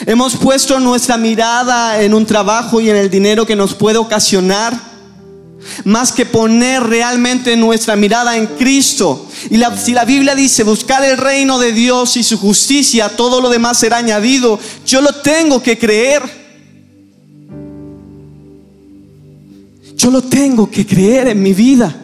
Hemos 0.07 0.37
puesto 0.37 0.81
nuestra 0.81 1.17
mirada 1.17 2.03
en 2.03 2.15
un 2.15 2.27
trabajo 2.27 2.81
y 2.81 2.91
en 2.91 2.97
el 2.97 3.09
dinero 3.09 3.47
que 3.47 3.55
nos 3.55 3.75
puede 3.75 3.99
ocasionar, 3.99 4.79
más 5.85 6.13
que 6.13 6.27
poner 6.27 6.83
realmente 6.83 7.57
nuestra 7.57 7.97
mirada 7.97 8.37
en 8.37 8.47
Cristo. 8.47 9.29
Y 9.51 9.61
si 9.83 9.93
la 9.93 10.05
Biblia 10.05 10.35
dice 10.35 10.63
buscar 10.63 11.05
el 11.05 11.17
reino 11.17 11.59
de 11.59 11.73
Dios 11.73 12.17
y 12.17 12.23
su 12.23 12.39
justicia, 12.39 13.09
todo 13.11 13.41
lo 13.41 13.49
demás 13.49 13.79
será 13.79 13.99
añadido, 13.99 14.59
yo 14.87 15.01
lo 15.01 15.13
tengo 15.15 15.63
que 15.63 15.79
creer. 15.79 16.45
Yo 19.97 20.11
lo 20.11 20.23
tengo 20.23 20.71
que 20.71 20.87
creer 20.87 21.29
en 21.29 21.43
mi 21.43 21.55
vida. 21.55 22.04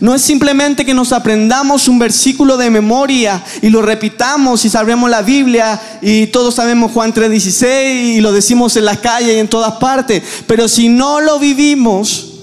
No 0.00 0.14
es 0.14 0.22
simplemente 0.22 0.84
que 0.84 0.92
nos 0.92 1.12
aprendamos 1.12 1.88
un 1.88 1.98
versículo 1.98 2.56
de 2.56 2.70
memoria 2.70 3.42
y 3.62 3.70
lo 3.70 3.80
repitamos 3.80 4.64
y 4.64 4.68
sabemos 4.68 5.08
la 5.08 5.22
Biblia 5.22 5.80
y 6.02 6.26
todos 6.26 6.54
sabemos 6.54 6.92
Juan 6.92 7.14
3:16 7.14 8.16
y 8.16 8.20
lo 8.20 8.32
decimos 8.32 8.76
en 8.76 8.84
la 8.84 8.96
calle 8.96 9.34
y 9.34 9.38
en 9.38 9.48
todas 9.48 9.74
partes. 9.76 10.22
Pero 10.46 10.68
si 10.68 10.88
no 10.88 11.20
lo 11.20 11.38
vivimos, 11.38 12.34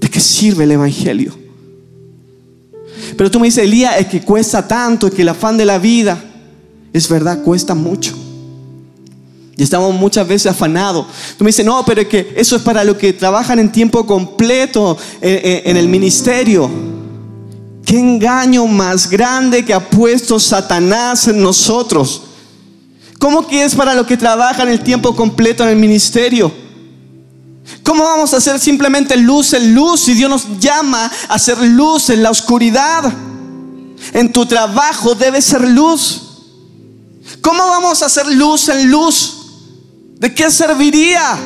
¿de 0.00 0.08
qué 0.08 0.20
sirve 0.20 0.64
el 0.64 0.72
Evangelio? 0.72 1.36
Pero 3.16 3.30
tú 3.30 3.40
me 3.40 3.48
dices, 3.48 3.64
Elías, 3.64 3.98
es 3.98 4.06
que 4.06 4.20
cuesta 4.20 4.66
tanto, 4.66 5.08
es 5.08 5.14
que 5.14 5.22
el 5.22 5.28
afán 5.28 5.56
de 5.56 5.64
la 5.64 5.78
vida, 5.78 6.22
es 6.92 7.08
verdad, 7.08 7.42
cuesta 7.42 7.74
mucho. 7.74 8.17
Y 9.58 9.64
estamos 9.64 9.92
muchas 9.92 10.26
veces 10.28 10.52
afanados. 10.52 11.04
Tú 11.36 11.42
me 11.42 11.48
dices, 11.48 11.66
no, 11.66 11.84
pero 11.84 12.02
es 12.02 12.06
que 12.06 12.32
eso 12.36 12.54
es 12.54 12.62
para 12.62 12.84
los 12.84 12.96
que 12.96 13.12
trabajan 13.12 13.58
en 13.58 13.72
tiempo 13.72 14.06
completo 14.06 14.96
eh, 15.20 15.40
eh, 15.42 15.62
en 15.64 15.76
el 15.76 15.88
ministerio. 15.88 16.70
Qué 17.84 17.98
engaño 17.98 18.68
más 18.68 19.10
grande 19.10 19.64
que 19.64 19.74
ha 19.74 19.90
puesto 19.90 20.38
Satanás 20.38 21.26
en 21.26 21.42
nosotros. 21.42 22.22
¿Cómo 23.18 23.48
que 23.48 23.64
es 23.64 23.74
para 23.74 23.96
los 23.96 24.06
que 24.06 24.16
trabajan 24.16 24.68
el 24.68 24.78
tiempo 24.78 25.16
completo 25.16 25.64
en 25.64 25.70
el 25.70 25.76
ministerio? 25.76 26.52
¿Cómo 27.82 28.04
vamos 28.04 28.32
a 28.34 28.36
hacer 28.36 28.60
simplemente 28.60 29.16
luz 29.16 29.54
en 29.54 29.74
luz 29.74 30.02
si 30.02 30.14
Dios 30.14 30.30
nos 30.30 30.60
llama 30.60 31.10
a 31.28 31.34
hacer 31.34 31.58
luz 31.60 32.10
en 32.10 32.22
la 32.22 32.30
oscuridad? 32.30 33.12
En 34.12 34.32
tu 34.32 34.46
trabajo 34.46 35.16
debe 35.16 35.42
ser 35.42 35.68
luz. 35.68 36.22
¿Cómo 37.40 37.66
vamos 37.66 38.04
a 38.04 38.06
hacer 38.06 38.28
luz 38.28 38.68
en 38.68 38.88
luz? 38.88 39.37
¿De 40.18 40.34
qué 40.34 40.50
serviría? 40.50 41.38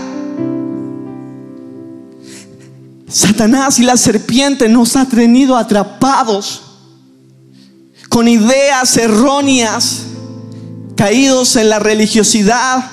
Satanás 3.07 3.79
y 3.79 3.83
la 3.83 3.99
serpiente 3.99 4.69
nos 4.69 4.97
ha 4.97 5.05
tenido 5.05 5.57
atrapados 5.57 6.63
con 8.09 8.29
ideas 8.29 8.97
erróneas, 8.97 10.05
caídos 10.97 11.57
en 11.57 11.69
la 11.69 11.79
religiosidad, 11.79 12.91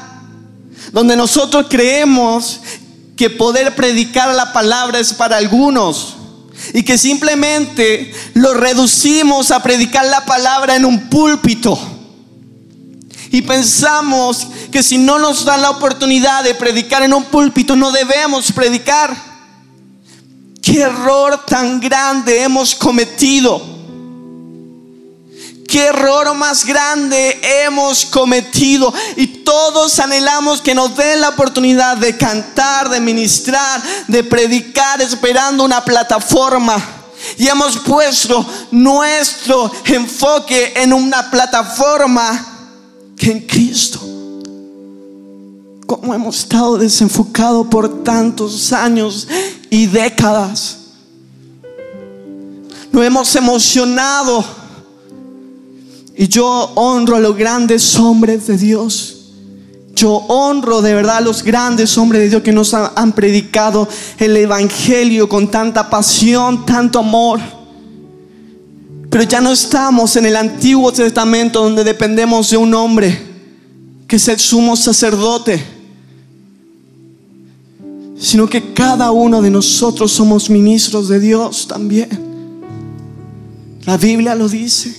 donde 0.92 1.16
nosotros 1.16 1.68
creemos 1.70 2.60
que 3.16 3.30
poder 3.30 3.76
predicar 3.76 4.34
la 4.36 4.52
palabra 4.52 5.00
es 5.00 5.14
para 5.14 5.38
algunos 5.38 6.16
y 6.74 6.84
que 6.84 6.98
simplemente 6.98 8.14
lo 8.34 8.54
reducimos 8.54 9.52
a 9.52 9.64
predicar 9.64 10.06
la 10.06 10.26
palabra 10.26 10.76
en 10.76 10.84
un 10.84 11.10
púlpito. 11.10 11.99
Y 13.32 13.42
pensamos 13.44 14.48
que 14.72 14.82
si 14.82 14.98
no 14.98 15.20
nos 15.20 15.46
dan 15.46 15.62
la 15.62 15.70
oportunidad 15.70 16.44
de 16.44 16.56
predicar 16.56 17.04
en 17.04 17.14
un 17.14 17.26
púlpito, 17.26 17.76
no 17.76 17.92
debemos 17.92 18.52
predicar. 18.52 19.16
¿Qué 20.62 20.82
error 20.82 21.46
tan 21.46 21.80
grande 21.80 22.42
hemos 22.44 22.74
cometido? 22.76 23.80
¿Qué 25.68 25.86
error 25.86 26.34
más 26.34 26.66
grande 26.66 27.40
hemos 27.64 28.04
cometido? 28.08 28.92
Y 29.16 29.28
todos 29.28 30.00
anhelamos 30.00 30.62
que 30.62 30.74
nos 30.74 30.98
den 30.98 31.22
la 31.22 31.30
oportunidad 31.30 31.98
de 31.98 32.18
cantar, 32.18 32.90
de 32.90 33.00
ministrar, 33.00 33.80
de 34.08 34.24
predicar, 34.24 35.00
esperando 35.02 35.64
una 35.64 35.86
plataforma. 35.86 36.84
Y 37.38 37.48
hemos 37.48 37.78
puesto 37.78 38.44
nuestro 38.72 39.72
enfoque 39.86 40.74
en 40.76 40.94
una 40.94 41.30
plataforma 41.30 42.49
que 43.20 43.32
en 43.32 43.42
Cristo. 43.42 44.00
Como 45.86 46.14
hemos 46.14 46.40
estado 46.40 46.78
desenfocados 46.78 47.68
por 47.68 48.04
tantos 48.04 48.72
años 48.74 49.28
y 49.70 49.86
décadas. 49.86 50.78
Nos 52.92 53.06
hemos 53.06 53.36
emocionado. 53.36 54.44
Y 56.16 56.28
yo 56.28 56.72
honro 56.76 57.18
a 57.18 57.20
los 57.20 57.36
grandes 57.36 57.96
hombres 57.98 58.48
de 58.48 58.58
Dios. 58.58 59.16
Yo 59.96 60.14
honro 60.14 60.82
de 60.82 60.94
verdad 60.94 61.18
a 61.18 61.22
los 61.22 61.44
grandes 61.44 61.98
hombres 61.98 62.22
de 62.22 62.30
Dios 62.30 62.42
que 62.42 62.54
nos 62.54 62.74
han 62.74 63.12
predicado 63.12 63.88
el 64.18 64.38
Evangelio 64.38 65.28
con 65.28 65.52
tanta 65.52 65.90
pasión, 65.90 66.66
tanto 66.66 67.00
amor. 67.00 67.40
Pero 69.10 69.24
ya 69.24 69.42
no 69.42 69.52
estamos 69.52 70.16
en 70.16 70.28
el 70.28 70.36
Antiguo 70.36 70.92
Testamento 70.92 71.64
donde 71.64 71.84
dependemos 71.84 72.50
de 72.50 72.58
un 72.58 72.74
hombre 72.76 73.28
que 74.08 74.18
es 74.18 74.28
el 74.28 74.40
sumo 74.40 74.76
sacerdote, 74.76 75.64
sino 78.20 78.48
que 78.48 78.74
cada 78.74 79.12
uno 79.12 79.42
de 79.42 79.50
nosotros 79.50 80.12
somos 80.12 80.50
ministros 80.50 81.08
de 81.08 81.20
Dios 81.20 81.68
también. 81.68 82.10
La 83.86 83.98
Biblia 83.98 84.36
lo 84.36 84.48
dice. 84.48 84.96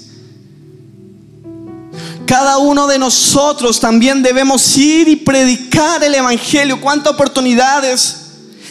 Cada 2.26 2.58
uno 2.58 2.86
de 2.86 2.98
nosotros 2.98 3.80
también 3.80 4.22
debemos 4.22 4.76
ir 4.76 5.08
y 5.08 5.16
predicar 5.16 6.02
el 6.02 6.14
Evangelio. 6.14 6.80
¿Cuántas 6.80 7.12
oportunidades 7.12 8.19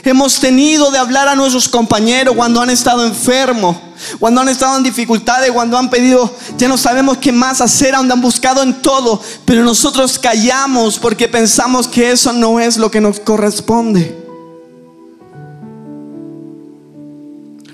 hemos 0.04 0.40
tenido 0.40 0.92
de 0.92 0.98
hablar 0.98 1.28
a 1.28 1.36
nuestros 1.36 1.68
compañeros 1.68 2.36
cuando 2.36 2.62
han 2.62 2.70
estado 2.70 3.06
enfermos? 3.06 3.78
Cuando 4.18 4.42
han 4.42 4.50
estado 4.50 4.78
en 4.78 4.84
dificultades, 4.84 5.52
cuando 5.52 5.78
han 5.78 5.90
pedido, 5.90 6.34
ya 6.58 6.68
no 6.68 6.78
sabemos 6.78 7.18
qué 7.18 7.32
más 7.32 7.60
hacer, 7.60 7.94
donde 7.96 8.14
han 8.14 8.22
buscado 8.22 8.64
en 8.64 8.82
todo, 8.82 9.22
pero 9.46 9.64
nosotros 9.64 10.18
callamos 10.18 10.98
porque 10.98 11.28
pensamos 11.28 11.88
que 11.88 12.12
eso 12.12 12.32
no 12.32 12.60
es 12.60 12.78
lo 12.78 12.90
que 12.90 13.02
nos 13.02 13.20
corresponde. 13.20 14.18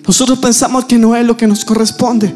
Nosotros 0.08 0.40
pensamos 0.40 0.86
que 0.86 0.98
no 0.98 1.16
es 1.16 1.26
lo 1.26 1.36
que 1.36 1.48
nos 1.48 1.66
corresponde. 1.66 2.34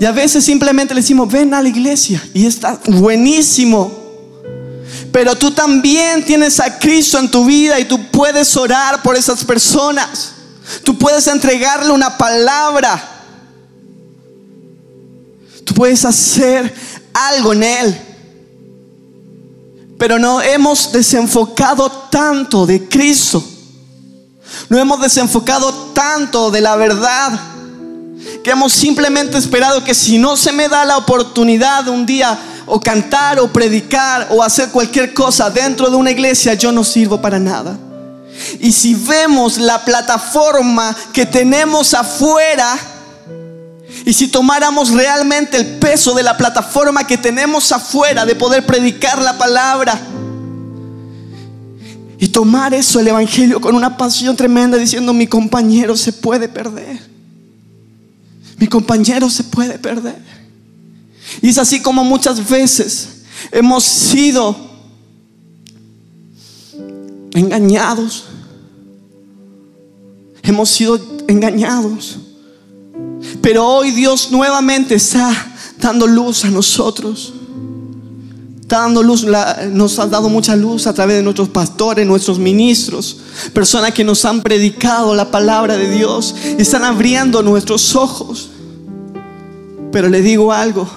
Y 0.00 0.04
a 0.04 0.12
veces 0.12 0.44
simplemente 0.44 0.94
le 0.94 1.00
decimos, 1.00 1.30
ven 1.30 1.54
a 1.54 1.62
la 1.62 1.68
iglesia. 1.68 2.22
Y 2.34 2.46
está 2.46 2.80
buenísimo. 2.86 4.01
Pero 5.12 5.36
tú 5.36 5.50
también 5.50 6.24
tienes 6.24 6.58
a 6.58 6.78
Cristo 6.78 7.18
en 7.18 7.30
tu 7.30 7.44
vida 7.44 7.78
y 7.78 7.84
tú 7.84 8.10
puedes 8.10 8.56
orar 8.56 9.02
por 9.02 9.14
esas 9.14 9.44
personas. 9.44 10.32
Tú 10.82 10.96
puedes 10.96 11.26
entregarle 11.26 11.92
una 11.92 12.16
palabra. 12.16 13.10
Tú 15.64 15.74
puedes 15.74 16.04
hacer 16.06 16.74
algo 17.12 17.52
en 17.52 17.62
Él. 17.62 18.00
Pero 19.98 20.18
no 20.18 20.40
hemos 20.40 20.90
desenfocado 20.90 21.90
tanto 22.10 22.64
de 22.64 22.88
Cristo. 22.88 23.44
No 24.70 24.78
hemos 24.78 25.00
desenfocado 25.00 25.72
tanto 25.92 26.50
de 26.50 26.60
la 26.62 26.74
verdad 26.74 27.38
que 28.42 28.50
hemos 28.50 28.72
simplemente 28.72 29.36
esperado 29.36 29.84
que 29.84 29.94
si 29.94 30.18
no 30.18 30.36
se 30.36 30.52
me 30.52 30.68
da 30.68 30.84
la 30.84 30.96
oportunidad 30.96 31.88
un 31.88 32.06
día 32.06 32.38
o 32.66 32.80
cantar 32.80 33.38
o 33.40 33.52
predicar 33.52 34.28
o 34.30 34.42
hacer 34.42 34.68
cualquier 34.70 35.12
cosa 35.14 35.50
dentro 35.50 35.90
de 35.90 35.96
una 35.96 36.10
iglesia, 36.10 36.54
yo 36.54 36.72
no 36.72 36.84
sirvo 36.84 37.20
para 37.20 37.38
nada. 37.38 37.78
Y 38.60 38.72
si 38.72 38.94
vemos 38.94 39.58
la 39.58 39.84
plataforma 39.84 40.96
que 41.12 41.26
tenemos 41.26 41.94
afuera, 41.94 42.78
y 44.04 44.12
si 44.12 44.28
tomáramos 44.28 44.90
realmente 44.90 45.56
el 45.56 45.78
peso 45.78 46.14
de 46.14 46.22
la 46.22 46.36
plataforma 46.36 47.06
que 47.06 47.18
tenemos 47.18 47.70
afuera 47.72 48.24
de 48.24 48.34
poder 48.34 48.66
predicar 48.66 49.20
la 49.20 49.36
palabra, 49.36 50.00
y 52.18 52.28
tomar 52.28 52.72
eso, 52.72 53.00
el 53.00 53.08
Evangelio, 53.08 53.60
con 53.60 53.74
una 53.74 53.96
pasión 53.96 54.36
tremenda, 54.36 54.78
diciendo, 54.78 55.12
mi 55.12 55.26
compañero 55.26 55.96
se 55.96 56.12
puede 56.12 56.48
perder. 56.48 57.00
Mi 58.58 58.68
compañero 58.68 59.28
se 59.28 59.42
puede 59.42 59.76
perder. 59.76 60.22
Y 61.40 61.48
es 61.48 61.58
así 61.58 61.80
como 61.80 62.04
muchas 62.04 62.48
veces 62.48 63.22
hemos 63.50 63.84
sido 63.84 64.54
engañados. 67.34 68.24
Hemos 70.42 70.70
sido 70.70 71.00
engañados. 71.28 72.18
Pero 73.40 73.66
hoy 73.66 73.92
Dios 73.92 74.30
nuevamente 74.30 74.94
está 74.94 75.30
dando 75.78 76.06
luz 76.06 76.44
a 76.44 76.50
nosotros. 76.50 77.34
Dando 78.66 79.02
luz, 79.02 79.26
nos 79.70 79.98
ha 79.98 80.06
dado 80.06 80.30
mucha 80.30 80.56
luz 80.56 80.86
a 80.86 80.94
través 80.94 81.16
de 81.16 81.22
nuestros 81.22 81.50
pastores, 81.50 82.06
nuestros 82.06 82.38
ministros, 82.38 83.18
personas 83.52 83.92
que 83.92 84.02
nos 84.02 84.24
han 84.24 84.40
predicado 84.40 85.14
la 85.14 85.30
palabra 85.30 85.76
de 85.76 85.90
Dios 85.90 86.34
y 86.58 86.62
están 86.62 86.82
abriendo 86.82 87.42
nuestros 87.42 87.94
ojos. 87.94 88.50
Pero 89.92 90.08
le 90.08 90.22
digo 90.22 90.52
algo. 90.52 90.88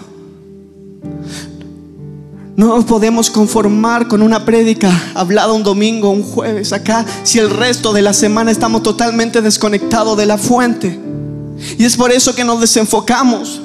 No 2.56 2.68
nos 2.68 2.86
podemos 2.86 3.30
conformar 3.30 4.08
con 4.08 4.22
una 4.22 4.46
prédica 4.46 4.90
hablada 5.14 5.52
un 5.52 5.64
domingo, 5.64 6.10
un 6.10 6.24
jueves 6.24 6.72
acá, 6.72 7.06
si 7.24 7.38
el 7.38 7.50
resto 7.50 7.92
de 7.92 8.02
la 8.02 8.14
semana 8.14 8.50
estamos 8.50 8.82
totalmente 8.82 9.42
desconectados 9.42 10.18
de 10.18 10.26
la 10.26 10.38
fuente. 10.38 10.98
Y 11.78 11.84
es 11.84 11.98
por 11.98 12.14
eso 12.14 12.34
que 12.34 12.46
nos 12.46 12.62
desenfocamos. 12.62 13.62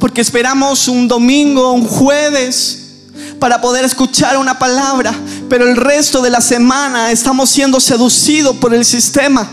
Porque 0.00 0.20
esperamos 0.20 0.88
un 0.88 1.06
domingo, 1.06 1.72
un 1.72 1.86
jueves, 1.86 2.88
para 3.38 3.60
poder 3.60 3.84
escuchar 3.84 4.36
una 4.36 4.58
palabra. 4.58 5.14
Pero 5.48 5.68
el 5.68 5.76
resto 5.76 6.20
de 6.20 6.30
la 6.30 6.40
semana 6.40 7.12
estamos 7.12 7.48
siendo 7.50 7.78
seducidos 7.78 8.56
por 8.56 8.74
el 8.74 8.84
sistema. 8.84 9.48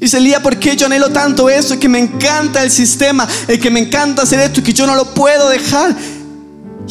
Dice 0.00 0.16
Elías, 0.16 0.40
¿por 0.40 0.58
qué 0.58 0.76
yo 0.76 0.86
anhelo 0.86 1.10
tanto 1.10 1.50
esto? 1.50 1.74
Es 1.74 1.80
que 1.80 1.90
me 1.90 1.98
encanta 1.98 2.62
el 2.62 2.70
sistema, 2.70 3.28
el 3.48 3.60
que 3.60 3.70
me 3.70 3.80
encanta 3.80 4.22
hacer 4.22 4.40
esto 4.40 4.60
y 4.60 4.62
que 4.62 4.72
yo 4.72 4.86
no 4.86 4.94
lo 4.94 5.12
puedo 5.12 5.50
dejar. 5.50 5.94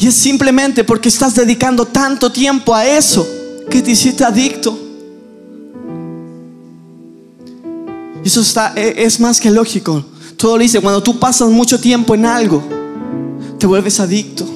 Y 0.00 0.06
es 0.06 0.14
simplemente 0.14 0.82
porque 0.82 1.10
estás 1.10 1.34
dedicando 1.34 1.84
tanto 1.84 2.32
tiempo 2.32 2.74
a 2.74 2.86
eso 2.86 3.28
que 3.70 3.82
te 3.82 3.90
hiciste 3.90 4.24
adicto. 4.24 4.76
Eso 8.24 8.40
está, 8.40 8.72
e, 8.74 9.04
es 9.04 9.20
más 9.20 9.38
que 9.38 9.50
lógico. 9.50 10.02
Todo 10.38 10.56
lo 10.56 10.62
dice, 10.62 10.80
cuando 10.80 11.02
tú 11.02 11.18
pasas 11.18 11.50
mucho 11.50 11.78
tiempo 11.78 12.14
en 12.14 12.24
algo, 12.24 12.62
te 13.58 13.66
vuelves 13.66 14.00
adicto. 14.00 14.46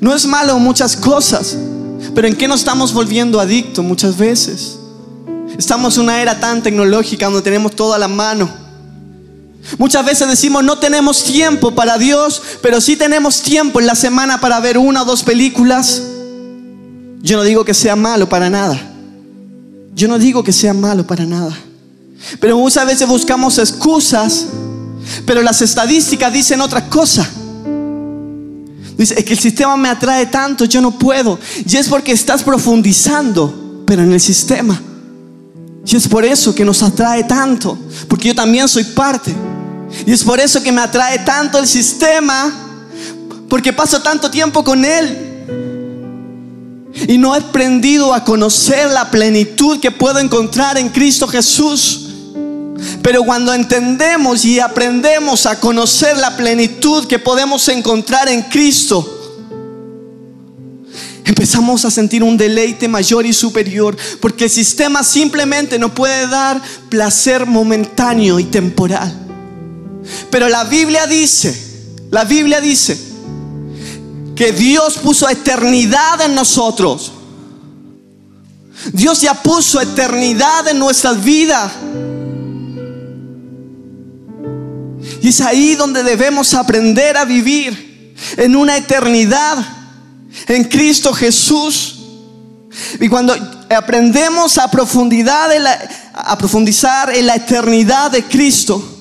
No 0.00 0.14
es 0.14 0.26
malo 0.26 0.58
muchas 0.58 0.96
cosas, 0.96 1.54
pero 2.14 2.26
¿en 2.26 2.34
qué 2.34 2.48
nos 2.48 2.60
estamos 2.60 2.94
volviendo 2.94 3.38
adictos 3.38 3.84
muchas 3.84 4.16
veces? 4.16 4.78
Estamos 5.58 5.98
en 5.98 6.04
una 6.04 6.22
era 6.22 6.40
tan 6.40 6.62
tecnológica 6.62 7.26
donde 7.26 7.42
tenemos 7.42 7.76
todo 7.76 7.92
a 7.92 7.98
la 7.98 8.08
mano. 8.08 8.65
Muchas 9.78 10.04
veces 10.04 10.28
decimos 10.28 10.64
no 10.64 10.78
tenemos 10.78 11.24
tiempo 11.24 11.74
para 11.74 11.98
Dios, 11.98 12.42
pero 12.62 12.80
sí 12.80 12.96
tenemos 12.96 13.42
tiempo 13.42 13.80
en 13.80 13.86
la 13.86 13.94
semana 13.94 14.40
para 14.40 14.60
ver 14.60 14.78
una 14.78 15.02
o 15.02 15.04
dos 15.04 15.22
películas. 15.22 16.02
Yo 17.22 17.36
no 17.36 17.42
digo 17.42 17.64
que 17.64 17.74
sea 17.74 17.96
malo 17.96 18.28
para 18.28 18.48
nada. 18.48 18.80
Yo 19.94 20.08
no 20.08 20.18
digo 20.18 20.44
que 20.44 20.52
sea 20.52 20.74
malo 20.74 21.06
para 21.06 21.24
nada. 21.24 21.56
Pero 22.40 22.58
muchas 22.58 22.86
veces 22.86 23.08
buscamos 23.08 23.58
excusas, 23.58 24.46
pero 25.24 25.42
las 25.42 25.62
estadísticas 25.62 26.32
dicen 26.32 26.60
otra 26.60 26.88
cosa. 26.88 27.28
Dice, 28.96 29.14
es 29.18 29.24
que 29.24 29.34
el 29.34 29.38
sistema 29.38 29.76
me 29.76 29.88
atrae 29.88 30.26
tanto, 30.26 30.64
yo 30.64 30.80
no 30.80 30.98
puedo. 30.98 31.38
Y 31.66 31.76
es 31.76 31.88
porque 31.88 32.12
estás 32.12 32.42
profundizando, 32.42 33.82
pero 33.86 34.02
en 34.02 34.12
el 34.12 34.20
sistema. 34.20 34.80
Y 35.84 35.96
es 35.96 36.08
por 36.08 36.24
eso 36.24 36.54
que 36.54 36.64
nos 36.64 36.82
atrae 36.82 37.24
tanto, 37.24 37.78
porque 38.08 38.28
yo 38.28 38.34
también 38.34 38.68
soy 38.68 38.84
parte. 38.84 39.34
Y 40.06 40.12
es 40.12 40.24
por 40.24 40.40
eso 40.40 40.62
que 40.62 40.72
me 40.72 40.80
atrae 40.80 41.20
tanto 41.20 41.58
el 41.58 41.66
sistema, 41.66 42.52
porque 43.48 43.72
paso 43.72 44.00
tanto 44.02 44.30
tiempo 44.30 44.64
con 44.64 44.84
Él. 44.84 45.22
Y 47.08 47.18
no 47.18 47.34
he 47.34 47.38
aprendido 47.38 48.14
a 48.14 48.24
conocer 48.24 48.90
la 48.90 49.10
plenitud 49.10 49.78
que 49.78 49.90
puedo 49.90 50.18
encontrar 50.18 50.78
en 50.78 50.88
Cristo 50.88 51.28
Jesús. 51.28 52.02
Pero 53.02 53.22
cuando 53.22 53.52
entendemos 53.52 54.44
y 54.44 54.60
aprendemos 54.60 55.46
a 55.46 55.60
conocer 55.60 56.16
la 56.16 56.36
plenitud 56.36 57.06
que 57.06 57.18
podemos 57.18 57.68
encontrar 57.68 58.28
en 58.28 58.42
Cristo, 58.42 59.12
empezamos 61.24 61.84
a 61.84 61.90
sentir 61.90 62.22
un 62.22 62.36
deleite 62.36 62.88
mayor 62.88 63.26
y 63.26 63.32
superior, 63.32 63.96
porque 64.20 64.44
el 64.44 64.50
sistema 64.50 65.02
simplemente 65.02 65.78
no 65.78 65.94
puede 65.94 66.26
dar 66.28 66.60
placer 66.88 67.46
momentáneo 67.46 68.38
y 68.38 68.44
temporal. 68.44 69.25
Pero 70.30 70.48
la 70.48 70.64
Biblia 70.64 71.06
dice, 71.06 71.54
la 72.10 72.24
Biblia 72.24 72.60
dice 72.60 72.98
que 74.34 74.52
Dios 74.52 74.98
puso 74.98 75.28
eternidad 75.28 76.20
en 76.22 76.34
nosotros. 76.34 77.12
Dios 78.92 79.20
ya 79.20 79.34
puso 79.34 79.80
eternidad 79.80 80.68
en 80.68 80.78
nuestras 80.78 81.22
vidas. 81.22 81.72
Y 85.22 85.28
es 85.28 85.40
ahí 85.40 85.74
donde 85.74 86.02
debemos 86.02 86.54
aprender 86.54 87.16
a 87.16 87.24
vivir 87.24 88.14
en 88.36 88.54
una 88.54 88.76
eternidad 88.76 89.58
en 90.46 90.64
Cristo 90.64 91.12
Jesús. 91.12 91.94
Y 93.00 93.08
cuando 93.08 93.34
aprendemos 93.74 94.58
a, 94.58 94.70
profundidad 94.70 95.50
a 96.12 96.38
profundizar 96.38 97.14
en 97.14 97.26
la 97.26 97.36
eternidad 97.36 98.10
de 98.10 98.22
Cristo, 98.24 98.95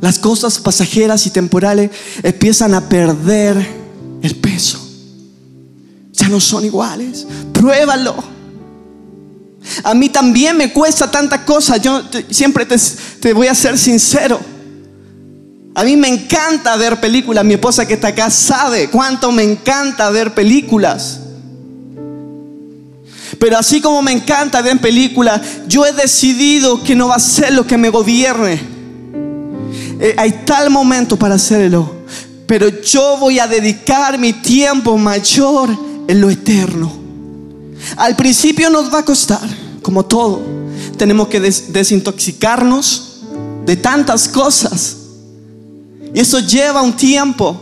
las 0.00 0.18
cosas 0.18 0.58
pasajeras 0.58 1.26
y 1.26 1.30
temporales 1.30 1.90
empiezan 2.22 2.74
a 2.74 2.88
perder 2.88 3.66
el 4.22 4.36
peso. 4.36 4.80
Ya 6.12 6.28
no 6.28 6.40
son 6.40 6.64
iguales. 6.64 7.26
Pruébalo. 7.52 8.14
A 9.84 9.94
mí 9.94 10.08
también 10.08 10.56
me 10.56 10.72
cuesta 10.72 11.10
tanta 11.10 11.44
cosa. 11.44 11.76
Yo 11.76 12.02
siempre 12.30 12.64
te, 12.64 12.76
te 13.20 13.32
voy 13.32 13.46
a 13.46 13.54
ser 13.54 13.78
sincero. 13.78 14.40
A 15.74 15.84
mí 15.84 15.96
me 15.96 16.08
encanta 16.08 16.76
ver 16.76 17.00
películas. 17.00 17.44
Mi 17.44 17.54
esposa 17.54 17.86
que 17.86 17.94
está 17.94 18.08
acá 18.08 18.30
sabe 18.30 18.88
cuánto 18.90 19.30
me 19.32 19.42
encanta 19.42 20.10
ver 20.10 20.34
películas. 20.34 21.20
Pero 23.38 23.56
así 23.56 23.80
como 23.80 24.02
me 24.02 24.12
encanta 24.12 24.60
ver 24.60 24.78
películas, 24.80 25.40
yo 25.66 25.86
he 25.86 25.92
decidido 25.92 26.82
que 26.82 26.94
no 26.94 27.08
va 27.08 27.16
a 27.16 27.20
ser 27.20 27.52
lo 27.52 27.66
que 27.66 27.78
me 27.78 27.88
gobierne. 27.88 28.79
Eh, 30.00 30.14
hay 30.16 30.42
tal 30.46 30.70
momento 30.70 31.16
para 31.16 31.34
hacerlo, 31.34 31.96
pero 32.46 32.68
yo 32.80 33.18
voy 33.18 33.38
a 33.38 33.46
dedicar 33.46 34.18
mi 34.18 34.32
tiempo 34.32 34.96
mayor 34.96 35.70
en 36.08 36.20
lo 36.20 36.30
eterno. 36.30 36.90
Al 37.96 38.16
principio 38.16 38.70
nos 38.70 38.92
va 38.92 39.00
a 39.00 39.04
costar, 39.04 39.46
como 39.82 40.04
todo. 40.04 40.40
Tenemos 40.96 41.28
que 41.28 41.40
desintoxicarnos 41.40 43.20
de 43.66 43.76
tantas 43.76 44.28
cosas. 44.28 44.96
Y 46.14 46.20
eso 46.20 46.40
lleva 46.40 46.82
un 46.82 46.96
tiempo. 46.96 47.60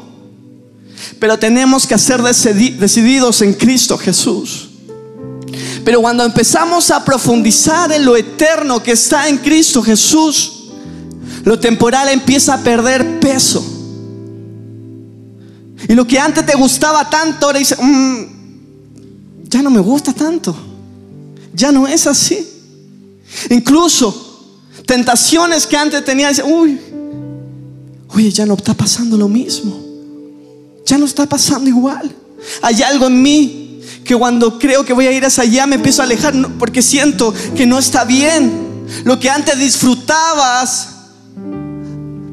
Pero 1.19 1.39
tenemos 1.39 1.87
que 1.87 1.99
ser 1.99 2.23
decididos 2.23 3.43
en 3.43 3.55
Cristo 3.55 3.99
Jesús. 3.99 4.69
Pero 5.85 6.01
cuando 6.01 6.25
empezamos 6.25 6.91
a 6.91 7.05
profundizar 7.05 7.91
en 7.93 8.05
lo 8.05 8.17
eterno 8.17 8.83
que 8.83 8.93
está 8.93 9.29
en 9.29 9.39
Cristo 9.39 9.83
Jesús, 9.83 10.58
lo 11.49 11.59
temporal 11.59 12.11
empieza 12.11 12.53
a 12.53 12.59
perder 12.59 13.21
peso. 13.21 13.65
Y 15.89 15.95
lo 15.95 16.07
que 16.07 16.19
antes 16.19 16.45
te 16.45 16.55
gustaba 16.55 17.09
tanto, 17.09 17.47
ahora 17.47 17.59
dice, 17.59 17.75
mm, 17.81 19.49
ya 19.49 19.63
no 19.63 19.71
me 19.71 19.81
gusta 19.81 20.13
tanto. 20.13 20.55
Ya 21.55 21.73
no 21.73 21.89
es 21.89 22.07
así. 22.07 22.47
Incluso 23.49 24.59
tentaciones 24.85 25.67
que 25.67 25.79
antes 25.79 26.05
tenía, 26.05 26.31
uy, 26.45 26.79
oye, 28.09 28.31
ya 28.31 28.45
no 28.45 28.53
está 28.53 28.75
pasando 28.75 29.17
lo 29.17 29.27
mismo. 29.27 29.75
Ya 30.85 30.99
no 30.99 31.07
está 31.07 31.25
pasando 31.25 31.71
igual. 31.71 32.15
Hay 32.61 32.83
algo 32.83 33.07
en 33.07 33.23
mí 33.23 33.81
que 34.05 34.15
cuando 34.15 34.59
creo 34.59 34.85
que 34.85 34.93
voy 34.93 35.07
a 35.07 35.13
ir 35.13 35.25
hacia 35.25 35.45
allá 35.45 35.67
me 35.67 35.77
empiezo 35.77 36.03
a 36.03 36.05
alejar 36.05 36.35
porque 36.59 36.83
siento 36.83 37.33
que 37.57 37.65
no 37.65 37.79
está 37.79 38.05
bien. 38.05 38.87
Lo 39.05 39.19
que 39.19 39.31
antes 39.31 39.59
disfrutabas, 39.59 40.98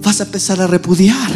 vas 0.06 0.22
a 0.22 0.24
empezar 0.24 0.62
a 0.62 0.68
repudiar. 0.68 1.32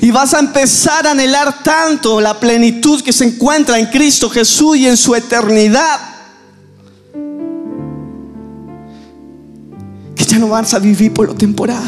Y 0.00 0.10
vas 0.10 0.32
a 0.32 0.38
empezar 0.38 1.06
a 1.06 1.10
anhelar 1.10 1.62
tanto 1.62 2.18
la 2.18 2.40
plenitud 2.40 3.02
que 3.02 3.12
se 3.12 3.26
encuentra 3.26 3.78
en 3.78 3.86
Cristo 3.86 4.30
Jesús 4.30 4.78
y 4.78 4.86
en 4.86 4.96
su 4.96 5.14
eternidad. 5.14 6.00
Que 10.16 10.24
ya 10.24 10.38
no 10.38 10.48
vas 10.48 10.72
a 10.72 10.78
vivir 10.78 11.12
por 11.12 11.26
lo 11.26 11.34
temporal. 11.34 11.84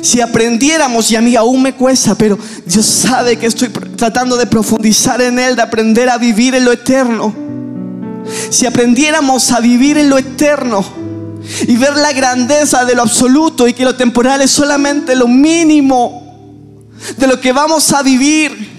Si 0.00 0.22
aprendiéramos, 0.22 1.10
y 1.10 1.16
a 1.16 1.20
mí 1.20 1.36
aún 1.36 1.62
me 1.62 1.74
cuesta, 1.74 2.14
pero 2.14 2.38
Dios 2.64 2.86
sabe 2.86 3.36
que 3.36 3.46
estoy 3.46 3.68
tratando 3.68 4.38
de 4.38 4.46
profundizar 4.46 5.20
en 5.20 5.38
Él, 5.38 5.54
de 5.54 5.62
aprender 5.62 6.08
a 6.08 6.16
vivir 6.16 6.54
en 6.54 6.64
lo 6.64 6.72
eterno. 6.72 7.34
Si 8.48 8.64
aprendiéramos 8.64 9.52
a 9.52 9.60
vivir 9.60 9.98
en 9.98 10.08
lo 10.08 10.16
eterno 10.16 11.01
y 11.66 11.76
ver 11.76 11.96
la 11.96 12.12
grandeza 12.12 12.84
de 12.84 12.94
lo 12.94 13.02
absoluto 13.02 13.66
y 13.66 13.72
que 13.72 13.84
lo 13.84 13.96
temporal 13.96 14.40
es 14.42 14.50
solamente 14.50 15.14
lo 15.16 15.28
mínimo 15.28 16.22
de 17.16 17.26
lo 17.26 17.40
que 17.40 17.52
vamos 17.52 17.92
a 17.92 18.02
vivir 18.02 18.72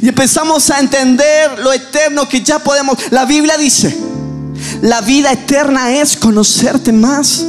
y 0.00 0.08
empezamos 0.08 0.70
a 0.70 0.80
entender 0.80 1.58
lo 1.58 1.72
eterno 1.72 2.28
que 2.28 2.42
ya 2.42 2.58
podemos. 2.58 2.98
La 3.10 3.24
Biblia 3.24 3.56
dice, 3.56 3.96
la 4.82 5.00
vida 5.00 5.32
eterna 5.32 5.92
es 5.92 6.16
conocerte 6.16 6.92
más. 6.92 7.44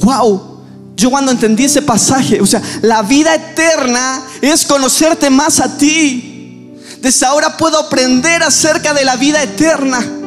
Wow. 0.00 0.48
Yo 0.96 1.10
cuando 1.10 1.32
entendí 1.32 1.64
ese 1.64 1.82
pasaje, 1.82 2.40
o 2.40 2.46
sea, 2.46 2.60
la 2.82 3.02
vida 3.02 3.34
eterna 3.34 4.22
es 4.42 4.66
conocerte 4.66 5.30
más 5.30 5.60
a 5.60 5.76
ti. 5.78 6.76
Desde 7.00 7.24
ahora 7.24 7.56
puedo 7.56 7.78
aprender 7.78 8.42
acerca 8.42 8.92
de 8.92 9.04
la 9.04 9.16
vida 9.16 9.42
eterna. 9.42 10.19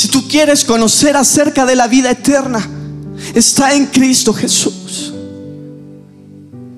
Si 0.00 0.08
tú 0.08 0.26
quieres 0.26 0.64
conocer 0.64 1.14
acerca 1.14 1.66
de 1.66 1.76
la 1.76 1.86
vida 1.86 2.10
eterna, 2.10 2.66
está 3.34 3.74
en 3.74 3.84
Cristo 3.84 4.32
Jesús. 4.32 5.12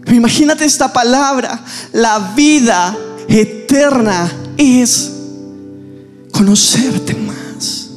Imagínate 0.08 0.64
esta 0.64 0.92
palabra. 0.92 1.64
La 1.92 2.32
vida 2.34 2.98
eterna 3.28 4.28
es 4.56 5.12
conocerte 6.32 7.14
más. 7.14 7.90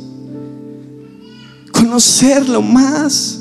Conocerlo 1.72 2.62
más. 2.62 3.40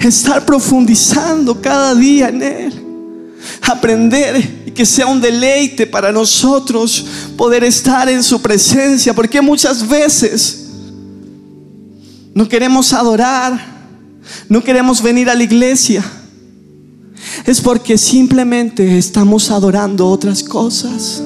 Estar 0.00 0.46
profundizando 0.46 1.60
cada 1.60 1.94
día 1.94 2.30
en 2.30 2.42
Él. 2.42 2.84
Aprender 3.60 4.62
y 4.64 4.70
que 4.70 4.86
sea 4.86 5.06
un 5.06 5.20
deleite 5.20 5.86
para 5.86 6.10
nosotros 6.10 7.04
poder 7.36 7.62
estar 7.62 8.08
en 8.08 8.22
su 8.22 8.40
presencia. 8.40 9.12
Porque 9.12 9.42
muchas 9.42 9.86
veces 9.86 10.64
no 12.38 12.48
queremos 12.48 12.92
adorar. 12.92 13.58
No 14.48 14.62
queremos 14.62 15.02
venir 15.02 15.28
a 15.28 15.34
la 15.34 15.42
iglesia 15.42 16.04
es 17.44 17.60
porque 17.60 17.98
simplemente 17.98 18.96
estamos 18.96 19.50
adorando 19.50 20.08
otras 20.08 20.44
cosas. 20.44 21.20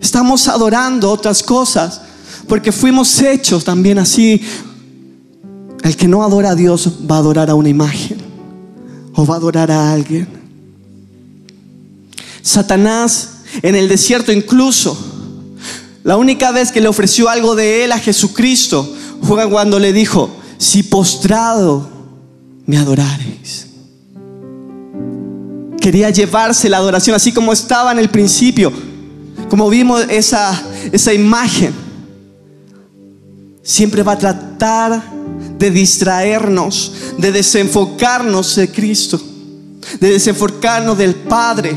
Estamos 0.00 0.46
adorando 0.46 1.10
otras 1.10 1.42
cosas 1.42 2.02
porque 2.46 2.70
fuimos 2.70 3.20
hechos 3.20 3.64
también 3.64 3.98
así. 3.98 4.40
El 5.82 5.96
que 5.96 6.06
no 6.06 6.22
adora 6.22 6.50
a 6.50 6.54
Dios 6.54 6.88
va 7.10 7.16
a 7.16 7.18
adorar 7.18 7.50
a 7.50 7.56
una 7.56 7.68
imagen 7.68 8.18
o 9.12 9.26
va 9.26 9.34
a 9.34 9.38
adorar 9.38 9.72
a 9.72 9.92
alguien. 9.92 10.28
Satanás 12.42 13.38
en 13.60 13.74
el 13.74 13.88
desierto 13.88 14.30
incluso, 14.30 14.96
la 16.04 16.16
única 16.16 16.52
vez 16.52 16.70
que 16.70 16.80
le 16.80 16.86
ofreció 16.86 17.28
algo 17.28 17.56
de 17.56 17.82
él 17.82 17.90
a 17.90 17.98
Jesucristo 17.98 18.88
cuando 19.50 19.78
le 19.78 19.92
dijo, 19.92 20.30
si 20.58 20.82
postrado 20.82 21.88
me 22.66 22.78
adorares 22.78 23.66
quería 25.86 26.10
llevarse 26.10 26.68
la 26.68 26.78
adoración 26.78 27.14
así 27.14 27.30
como 27.30 27.52
estaba 27.52 27.92
en 27.92 28.00
el 28.00 28.08
principio, 28.08 28.72
como 29.48 29.70
vimos 29.70 30.04
esa, 30.08 30.60
esa 30.90 31.14
imagen. 31.14 31.72
Siempre 33.62 34.02
va 34.02 34.14
a 34.14 34.18
tratar 34.18 35.00
de 35.56 35.70
distraernos, 35.70 36.92
de 37.18 37.30
desenfocarnos 37.30 38.56
de 38.56 38.68
Cristo, 38.68 39.20
de 40.00 40.10
desenfocarnos 40.10 40.98
del 40.98 41.14
Padre, 41.14 41.76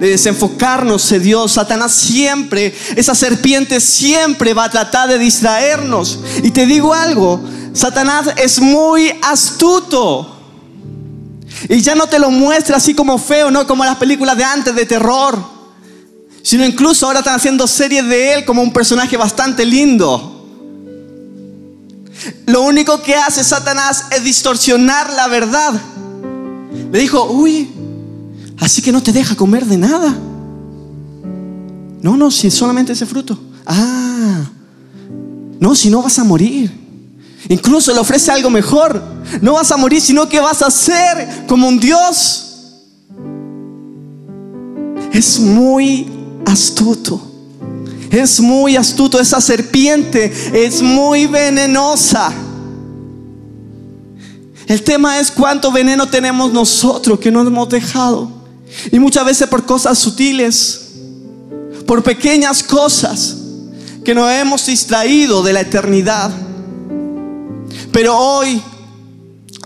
de 0.00 0.10
desenfocarnos 0.10 1.08
de 1.08 1.20
Dios. 1.20 1.52
Satanás 1.52 1.92
siempre, 1.92 2.74
esa 2.96 3.14
serpiente 3.14 3.80
siempre 3.80 4.54
va 4.54 4.64
a 4.64 4.70
tratar 4.70 5.08
de 5.08 5.18
distraernos. 5.18 6.20
Y 6.42 6.50
te 6.50 6.66
digo 6.66 6.94
algo, 6.94 7.40
Satanás 7.72 8.28
es 8.36 8.60
muy 8.60 9.12
astuto. 9.22 10.34
Y 11.68 11.80
ya 11.80 11.94
no 11.94 12.06
te 12.06 12.18
lo 12.18 12.30
muestra 12.30 12.76
así 12.76 12.94
como 12.94 13.18
feo, 13.18 13.50
no 13.50 13.66
como 13.66 13.84
las 13.84 13.96
películas 13.96 14.36
de 14.36 14.44
antes 14.44 14.74
de 14.74 14.84
terror, 14.84 15.38
sino 16.42 16.64
incluso 16.64 17.06
ahora 17.06 17.20
están 17.20 17.36
haciendo 17.36 17.66
series 17.66 18.06
de 18.06 18.34
él 18.34 18.44
como 18.44 18.62
un 18.62 18.72
personaje 18.72 19.16
bastante 19.16 19.64
lindo. 19.64 20.32
Lo 22.46 22.62
único 22.62 23.02
que 23.02 23.14
hace 23.14 23.42
Satanás 23.42 24.06
es 24.10 24.22
distorsionar 24.22 25.12
la 25.12 25.28
verdad. 25.28 25.74
Le 26.92 26.98
dijo, 26.98 27.24
uy, 27.24 27.70
así 28.58 28.82
que 28.82 28.92
no 28.92 29.02
te 29.02 29.12
deja 29.12 29.34
comer 29.36 29.66
de 29.66 29.76
nada. 29.76 30.16
No, 32.02 32.16
no, 32.16 32.30
si 32.30 32.50
solamente 32.50 32.92
ese 32.92 33.06
fruto. 33.06 33.38
Ah, 33.66 34.44
no, 35.58 35.74
si 35.74 35.90
no 35.90 36.02
vas 36.02 36.18
a 36.18 36.24
morir. 36.24 36.70
Incluso 37.48 37.92
le 37.92 37.98
ofrece 37.98 38.30
algo 38.30 38.50
mejor. 38.50 39.02
No 39.40 39.54
vas 39.54 39.70
a 39.72 39.76
morir, 39.76 40.00
sino 40.00 40.28
que 40.28 40.40
vas 40.40 40.62
a 40.62 40.70
ser 40.70 41.46
como 41.46 41.68
un 41.68 41.78
Dios. 41.78 42.42
Es 45.12 45.40
muy 45.40 46.06
astuto. 46.44 47.20
Es 48.10 48.40
muy 48.40 48.76
astuto. 48.76 49.20
Esa 49.20 49.40
serpiente 49.40 50.32
es 50.52 50.82
muy 50.82 51.26
venenosa. 51.26 52.32
El 54.66 54.82
tema 54.82 55.20
es 55.20 55.30
cuánto 55.30 55.70
veneno 55.70 56.08
tenemos 56.08 56.52
nosotros 56.52 57.20
que 57.20 57.30
no 57.30 57.40
hemos 57.40 57.68
dejado. 57.68 58.35
Y 58.92 58.98
muchas 58.98 59.24
veces 59.24 59.48
por 59.48 59.64
cosas 59.64 59.98
sutiles, 59.98 60.90
por 61.86 62.02
pequeñas 62.02 62.62
cosas 62.62 63.36
que 64.04 64.14
nos 64.14 64.30
hemos 64.30 64.66
distraído 64.66 65.42
de 65.42 65.52
la 65.52 65.60
eternidad. 65.60 66.30
Pero 67.92 68.16
hoy 68.16 68.62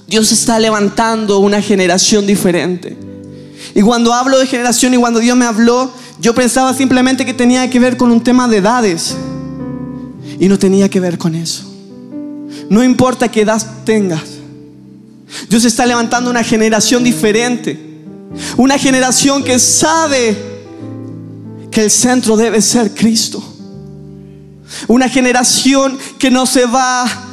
Dios 0.06 0.32
está 0.32 0.58
levantando 0.58 1.38
una 1.40 1.60
generación 1.60 2.26
diferente. 2.26 2.96
Y 3.74 3.82
cuando 3.82 4.12
hablo 4.12 4.38
de 4.38 4.46
generación 4.46 4.94
y 4.94 4.96
cuando 4.96 5.20
Dios 5.20 5.36
me 5.36 5.44
habló, 5.44 5.92
yo 6.20 6.34
pensaba 6.34 6.74
simplemente 6.74 7.24
que 7.24 7.34
tenía 7.34 7.68
que 7.70 7.78
ver 7.78 7.96
con 7.96 8.10
un 8.10 8.22
tema 8.22 8.48
de 8.48 8.58
edades. 8.58 9.16
Y 10.38 10.48
no 10.48 10.58
tenía 10.58 10.88
que 10.88 11.00
ver 11.00 11.18
con 11.18 11.34
eso. 11.34 11.64
No 12.68 12.82
importa 12.82 13.30
qué 13.30 13.42
edad 13.42 13.60
tengas. 13.84 14.22
Dios 15.48 15.64
está 15.64 15.86
levantando 15.86 16.30
una 16.30 16.42
generación 16.42 17.04
diferente. 17.04 17.89
Una 18.56 18.78
generación 18.78 19.42
que 19.42 19.58
sabe 19.58 20.36
que 21.70 21.82
el 21.82 21.90
centro 21.90 22.36
debe 22.36 22.60
ser 22.60 22.94
Cristo. 22.94 23.42
Una 24.86 25.08
generación 25.08 25.98
que 26.18 26.30
no 26.30 26.46
se 26.46 26.66
va 26.66 27.26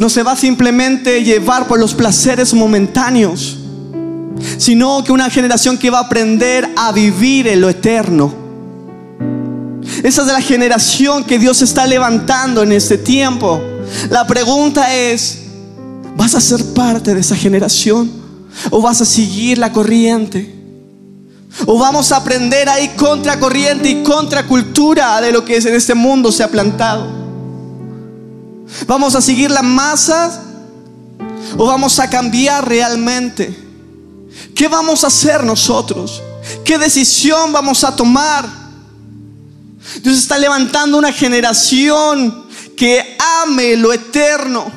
no 0.00 0.08
se 0.08 0.22
va 0.22 0.36
simplemente 0.36 1.22
llevar 1.22 1.68
por 1.68 1.78
los 1.78 1.94
placeres 1.94 2.52
momentáneos, 2.52 3.56
sino 4.58 5.04
que 5.04 5.12
una 5.12 5.30
generación 5.30 5.78
que 5.78 5.88
va 5.88 5.98
a 5.98 6.02
aprender 6.02 6.68
a 6.76 6.92
vivir 6.92 7.46
en 7.46 7.60
lo 7.60 7.68
eterno. 7.68 8.34
Esa 10.02 10.22
es 10.22 10.28
la 10.28 10.40
generación 10.40 11.24
que 11.24 11.38
Dios 11.38 11.62
está 11.62 11.86
levantando 11.86 12.62
en 12.62 12.72
este 12.72 12.98
tiempo. 12.98 13.60
La 14.10 14.26
pregunta 14.26 14.94
es, 14.94 15.38
¿vas 16.16 16.34
a 16.34 16.40
ser 16.40 16.64
parte 16.74 17.14
de 17.14 17.20
esa 17.20 17.36
generación 17.36 18.17
o 18.70 18.80
vas 18.80 19.00
a 19.00 19.04
seguir 19.04 19.58
la 19.58 19.72
corriente? 19.72 20.54
¿O 21.66 21.78
vamos 21.78 22.12
a 22.12 22.16
aprender 22.16 22.68
ahí 22.68 22.88
contra 22.90 23.40
corriente 23.40 23.88
y 23.88 24.02
contra 24.02 24.46
cultura 24.46 25.20
de 25.20 25.32
lo 25.32 25.44
que 25.44 25.56
en 25.56 25.74
este 25.74 25.94
mundo 25.94 26.30
se 26.30 26.42
ha 26.42 26.48
plantado? 26.48 27.06
¿Vamos 28.86 29.14
a 29.14 29.20
seguir 29.20 29.50
las 29.50 29.64
masas 29.64 30.40
o 31.56 31.66
vamos 31.66 31.98
a 31.98 32.08
cambiar 32.08 32.68
realmente? 32.68 33.56
¿Qué 34.54 34.68
vamos 34.68 35.04
a 35.04 35.08
hacer 35.08 35.42
nosotros? 35.44 36.22
¿Qué 36.64 36.78
decisión 36.78 37.52
vamos 37.52 37.82
a 37.84 37.94
tomar? 37.96 38.48
Dios 40.02 40.18
está 40.18 40.38
levantando 40.38 40.98
una 40.98 41.12
generación 41.12 42.46
que 42.76 43.16
ame 43.42 43.76
lo 43.76 43.92
eterno. 43.92 44.70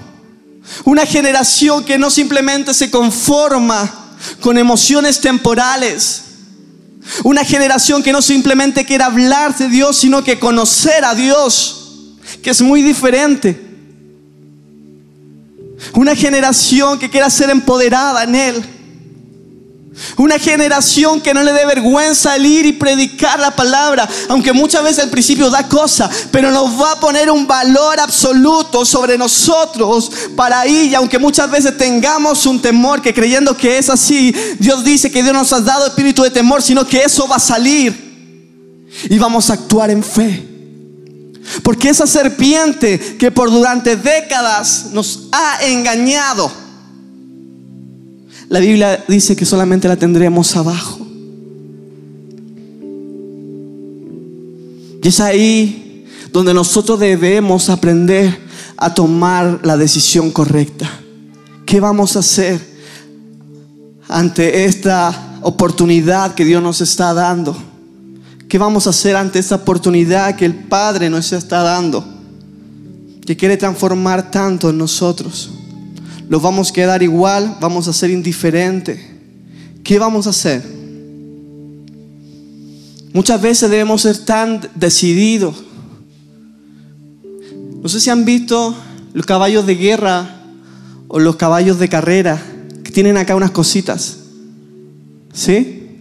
Una 0.84 1.06
generación 1.06 1.84
que 1.84 1.98
no 1.98 2.10
simplemente 2.10 2.74
se 2.74 2.90
conforma 2.90 4.16
con 4.40 4.58
emociones 4.58 5.20
temporales. 5.20 6.24
Una 7.24 7.44
generación 7.44 8.04
que 8.04 8.12
no 8.12 8.22
simplemente 8.22 8.86
quiere 8.86 9.04
hablar 9.04 9.58
de 9.58 9.68
Dios, 9.68 9.98
sino 9.98 10.24
que 10.24 10.40
conocer 10.40 11.04
a 11.04 11.16
Dios, 11.16 12.16
que 12.44 12.52
es 12.52 12.62
muy 12.62 12.82
diferente. 12.82 13.60
Una 15.94 16.16
generación 16.16 17.00
que 17.00 17.10
quiera 17.10 17.30
ser 17.30 17.50
empoderada 17.50 18.24
en 18.24 18.36
Él. 18.36 18.81
Una 20.16 20.40
generación 20.40 21.20
que 21.20 21.34
no 21.34 21.44
le 21.44 21.52
dé 21.52 21.66
vergüenza 21.66 22.38
el 22.38 22.46
ir 22.46 22.66
y 22.66 22.72
predicar 22.72 23.38
la 23.40 23.54
palabra, 23.54 24.08
aunque 24.30 24.54
muchas 24.54 24.84
veces 24.84 25.04
al 25.04 25.10
principio 25.10 25.50
da 25.50 25.68
cosa, 25.68 26.10
pero 26.32 26.50
nos 26.50 26.80
va 26.80 26.94
a 26.94 27.00
poner 27.00 27.30
un 27.30 27.46
valor 27.46 28.00
absoluto 28.00 28.86
sobre 28.86 29.18
nosotros 29.18 30.10
para 30.36 30.66
ir, 30.66 30.92
y 30.92 30.96
aunque 30.96 31.20
muchas 31.20 31.52
veces 31.52 31.78
tengamos 31.78 32.46
un 32.46 32.62
temor 32.62 33.02
que 33.02 33.14
creyendo 33.14 33.56
que 33.58 33.78
es 33.78 33.90
así, 33.90 34.34
Dios 34.60 34.84
dice 34.86 35.12
que 35.12 35.24
Dios 35.24 35.34
nos 35.34 35.52
ha 35.52 35.60
dado 35.60 35.88
espíritu 35.88 36.24
de 36.24 36.32
temor, 36.32 36.62
sino 36.62 36.88
que 36.88 37.02
eso 37.02 37.28
va 37.28 37.36
a 37.36 37.40
salir 37.40 38.12
y 39.10 39.18
vamos 39.18 39.50
a 39.50 39.54
actuar 39.54 39.92
en 39.92 40.04
fe. 40.04 40.48
Porque 41.64 41.90
esa 41.90 42.08
serpiente 42.08 43.18
que 43.18 43.30
por 43.30 43.52
durante 43.52 43.98
décadas 43.98 44.88
nos 44.94 45.28
ha 45.34 45.66
engañado, 45.66 46.50
la 48.52 48.60
Biblia 48.60 49.02
dice 49.08 49.34
que 49.34 49.46
solamente 49.46 49.88
la 49.88 49.96
tendremos 49.96 50.58
abajo. 50.58 51.00
Y 55.02 55.08
es 55.08 55.20
ahí 55.22 56.06
donde 56.34 56.54
nosotros 56.54 57.00
debemos 57.00 57.70
aprender 57.70 58.38
a 58.76 58.94
tomar 58.94 59.62
la 59.64 59.78
decisión 59.78 60.32
correcta. 60.32 61.00
¿Qué 61.66 61.80
vamos 61.80 62.18
a 62.18 62.20
hacer 62.20 62.60
ante 64.10 64.66
esta 64.66 65.40
oportunidad 65.44 66.36
que 66.36 66.44
Dios 66.44 66.62
nos 66.62 66.82
está 66.82 67.14
dando? 67.14 67.56
¿Qué 68.50 68.58
vamos 68.58 68.86
a 68.86 68.90
hacer 68.90 69.16
ante 69.16 69.40
esta 69.40 69.56
oportunidad 69.56 70.36
que 70.36 70.44
el 70.44 70.56
Padre 70.56 71.10
nos 71.10 71.32
está 71.32 71.64
dando? 71.64 72.06
Que 73.26 73.38
quiere 73.38 73.56
transformar 73.56 74.30
tanto 74.30 74.72
en 74.72 74.78
nosotros. 74.78 75.52
¿Los 76.32 76.42
vamos 76.42 76.70
a 76.70 76.74
quedar 76.74 77.04
igual? 77.04 77.58
¿Vamos 77.60 77.90
a 77.90 77.94
ser 77.94 78.10
indiferentes? 78.10 79.02
¿Qué 79.84 80.00
vamos 80.00 80.28
a 80.28 80.30
hacer? 80.30 80.64
Muchas 83.12 83.42
veces 83.42 83.70
debemos 83.70 84.04
ser 84.04 84.18
tan 84.20 84.62
decididos. 84.76 85.62
No 87.84 87.90
sé 87.90 88.00
si 88.00 88.10
han 88.10 88.24
visto 88.24 88.74
los 89.12 89.26
caballos 89.26 89.68
de 89.68 89.76
guerra 89.76 90.38
o 91.10 91.20
los 91.20 91.36
caballos 91.36 91.80
de 91.80 91.90
carrera 91.90 92.42
que 92.82 92.92
tienen 92.92 93.18
acá 93.18 93.36
unas 93.36 93.52
cositas. 93.52 94.20
¿Sí? 95.34 95.98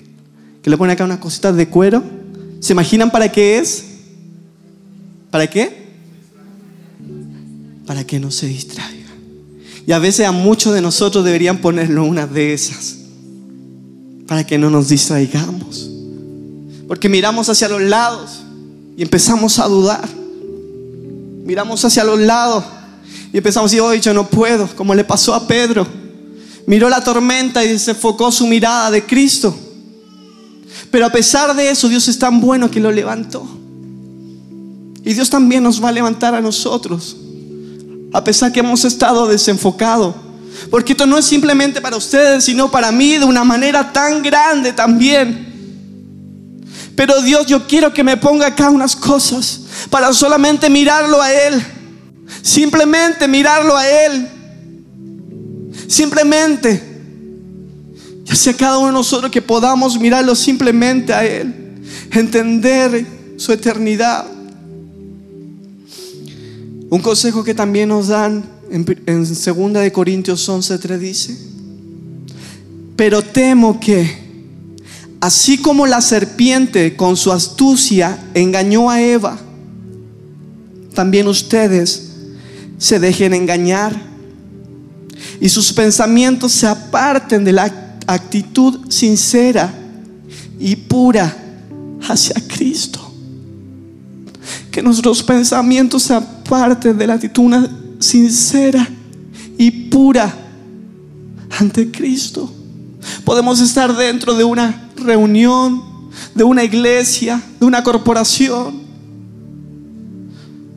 Que 0.63 0.71
le 0.71 0.77
ponen 0.77 0.93
acá 0.93 1.05
unas 1.07 1.19
cositas 1.19 1.57
de 1.57 1.69
cuero. 1.69 2.05
¿Se 2.61 2.73
imaginan 2.73 3.11
para 3.11 3.33
qué 3.33 3.59
es? 3.59 3.85
¿Para 5.33 5.51
qué? 5.51 5.91
Para 7.85 8.05
que 8.05 8.21
no 8.21 8.31
se 8.31 8.47
distraiga. 8.47 9.00
Y 9.91 9.93
a 9.93 9.99
veces 9.99 10.25
a 10.25 10.31
muchos 10.31 10.73
de 10.73 10.81
nosotros 10.81 11.25
deberían 11.25 11.59
ponernos 11.59 12.09
una 12.09 12.25
de 12.25 12.53
esas 12.53 12.95
para 14.29 14.47
que 14.47 14.57
no 14.57 14.71
nos 14.71 14.89
distraigamos. 14.89 15.91
Porque 16.87 17.09
miramos 17.09 17.49
hacia 17.49 17.69
los 17.69 17.83
lados 17.83 18.43
y 18.97 19.03
empezamos 19.03 19.59
a 19.59 19.67
dudar. 19.67 20.09
Miramos 21.45 21.85
hacia 21.85 22.05
los 22.05 22.21
lados 22.21 22.63
y 23.33 23.39
empezamos 23.39 23.69
a 23.69 23.75
decir, 23.75 23.81
hoy 23.81 23.99
yo 23.99 24.15
no 24.15 24.29
puedo, 24.29 24.69
como 24.77 24.95
le 24.95 25.03
pasó 25.03 25.35
a 25.35 25.49
Pedro. 25.49 25.85
Miró 26.69 26.89
la 26.89 27.03
tormenta 27.03 27.65
y 27.65 27.77
se 27.77 27.91
enfocó 27.91 28.31
su 28.31 28.47
mirada 28.47 28.93
de 28.93 29.05
Cristo. 29.05 29.53
Pero 30.93 31.07
a 31.07 31.11
pesar 31.11 31.57
de 31.57 31.69
eso, 31.69 31.89
Dios 31.89 32.07
es 32.07 32.17
tan 32.17 32.41
bueno 32.41 32.71
que 32.71 32.79
lo 32.79 32.93
levantó. 32.93 33.45
Y 35.05 35.15
Dios 35.15 35.29
también 35.29 35.65
nos 35.65 35.83
va 35.83 35.89
a 35.89 35.93
levantar 35.93 36.37
a 36.37 36.41
nosotros 36.41 37.17
a 38.13 38.25
pesar 38.25 38.53
que 38.53 38.61
hemos 38.61 38.85
estado 38.85 39.27
desenfocados. 39.27 40.15
Porque 40.71 40.93
esto 40.93 41.07
no 41.07 41.17
es 41.17 41.25
simplemente 41.25 41.81
para 41.81 41.97
ustedes, 41.97 42.45
sino 42.45 42.71
para 42.71 42.93
mí 42.93 43.17
de 43.17 43.25
una 43.25 43.45
manera 43.45 43.93
tan 43.93 44.23
grande 44.23 44.73
también. 44.73 45.49
Pero 46.97 47.23
Dios, 47.23 47.47
yo 47.47 47.67
quiero 47.67 47.95
que 47.95 48.05
me 48.05 48.17
ponga 48.17 48.49
acá 48.49 48.69
unas 48.69 48.95
cosas 48.95 49.61
para 49.89 50.13
solamente 50.13 50.69
mirarlo 50.69 51.21
a 51.23 51.33
Él. 51.33 51.65
Simplemente 52.43 53.27
mirarlo 53.27 53.77
a 53.77 53.89
Él. 53.89 54.29
Simplemente. 55.89 56.89
Ya 58.25 58.35
sea 58.35 58.55
cada 58.55 58.79
uno 58.79 58.89
de 58.89 58.93
nosotros 58.93 59.31
que 59.31 59.41
podamos 59.41 59.99
mirarlo 59.99 60.35
simplemente 60.35 61.15
a 61.15 61.25
Él. 61.25 61.83
Entender 62.13 63.07
su 63.39 63.53
eternidad. 63.53 64.27
Un 66.91 67.01
consejo 67.01 67.45
que 67.45 67.55
también 67.55 67.89
nos 67.89 68.09
dan 68.09 68.45
en, 68.69 68.85
2 68.85 69.73
de 69.75 69.93
Corintios 69.93 70.49
11:3 70.49 70.99
dice, 70.99 71.39
pero 72.97 73.23
temo 73.23 73.79
que, 73.79 74.19
así 75.21 75.59
como 75.59 75.87
la 75.87 76.01
serpiente 76.01 76.97
con 76.97 77.17
su 77.17 77.31
astucia 77.31 78.19
engañó 78.35 78.91
a 78.91 79.01
Eva, 79.01 79.39
también 80.93 81.29
ustedes 81.29 82.11
se 82.77 82.99
dejen 82.99 83.35
engañar 83.35 83.95
y 85.41 85.49
sus 85.49 85.73
pensamientos 85.73 86.51
se 86.51 86.67
aparten 86.67 87.45
de 87.45 87.53
la 87.53 87.97
actitud 88.09 88.91
sincera 88.91 89.73
y 90.59 90.75
pura 90.75 91.37
hacia 92.09 92.35
Cristo. 92.49 93.01
Que 94.73 94.83
nuestros 94.83 95.23
pensamientos 95.23 96.03
se 96.03 96.15
aparten 96.15 96.40
de 96.51 97.07
la 97.07 97.15
actitud 97.15 97.55
sincera 98.01 98.89
y 99.57 99.71
pura 99.71 100.35
ante 101.61 101.93
Cristo. 101.93 102.51
Podemos 103.25 103.61
estar 103.61 103.97
dentro 103.97 104.35
de 104.35 104.43
una 104.43 104.91
reunión, 104.97 105.81
de 106.35 106.43
una 106.43 106.65
iglesia, 106.65 107.41
de 107.61 107.67
una 107.67 107.85
corporación. 107.85 108.81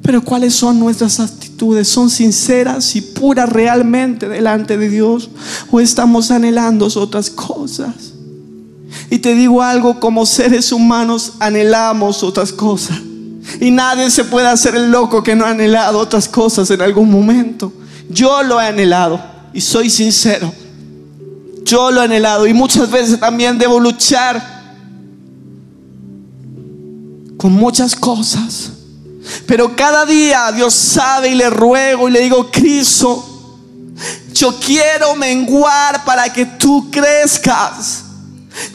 Pero 0.03 0.23
¿cuáles 0.23 0.53
son 0.53 0.79
nuestras 0.79 1.19
actitudes? 1.19 1.87
¿Son 1.87 2.11
sinceras 2.11 2.95
y 2.95 3.01
puras 3.01 3.49
realmente 3.49 4.29
delante 4.29 4.77
de 4.77 4.89
Dios? 4.89 5.31
¿O 5.71 5.79
estamos 5.79 6.29
anhelando 6.29 6.85
otras 6.85 7.31
cosas? 7.31 8.13
Y 9.09 9.17
te 9.17 9.33
digo 9.33 9.63
algo, 9.63 9.99
como 9.99 10.27
seres 10.27 10.71
humanos 10.71 11.33
anhelamos 11.39 12.21
otras 12.21 12.53
cosas. 12.53 13.01
Y 13.59 13.71
nadie 13.71 14.09
se 14.09 14.23
puede 14.23 14.47
hacer 14.47 14.75
el 14.75 14.91
loco 14.91 15.23
que 15.23 15.35
no 15.35 15.45
ha 15.45 15.49
anhelado 15.49 15.99
otras 15.99 16.27
cosas 16.27 16.69
en 16.71 16.81
algún 16.81 17.11
momento. 17.11 17.71
Yo 18.09 18.43
lo 18.43 18.59
he 18.59 18.67
anhelado 18.67 19.21
y 19.53 19.61
soy 19.61 19.89
sincero. 19.89 20.53
Yo 21.63 21.91
lo 21.91 22.01
he 22.01 22.05
anhelado 22.05 22.47
y 22.47 22.53
muchas 22.53 22.89
veces 22.89 23.19
también 23.19 23.57
debo 23.57 23.79
luchar 23.79 24.53
con 27.37 27.51
muchas 27.53 27.95
cosas. 27.95 28.71
Pero 29.45 29.75
cada 29.75 30.05
día 30.05 30.51
Dios 30.51 30.73
sabe 30.73 31.29
y 31.29 31.35
le 31.35 31.49
ruego 31.49 32.07
y 32.07 32.11
le 32.11 32.21
digo, 32.21 32.49
Cristo, 32.51 33.23
yo 34.33 34.57
quiero 34.59 35.15
menguar 35.15 36.03
para 36.05 36.31
que 36.31 36.45
tú 36.45 36.89
crezcas. 36.91 38.03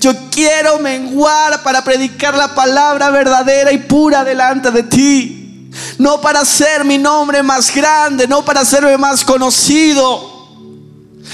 Yo 0.00 0.12
quiero 0.30 0.78
menguar 0.78 1.62
para 1.62 1.82
predicar 1.82 2.34
la 2.34 2.54
palabra 2.54 3.10
verdadera 3.10 3.72
y 3.72 3.78
pura 3.78 4.24
delante 4.24 4.70
de 4.70 4.82
ti. 4.82 5.70
No 5.98 6.20
para 6.20 6.40
hacer 6.40 6.84
mi 6.84 6.98
nombre 6.98 7.42
más 7.42 7.74
grande, 7.74 8.26
no 8.26 8.44
para 8.44 8.60
hacerme 8.60 8.96
más 8.96 9.24
conocido, 9.24 10.36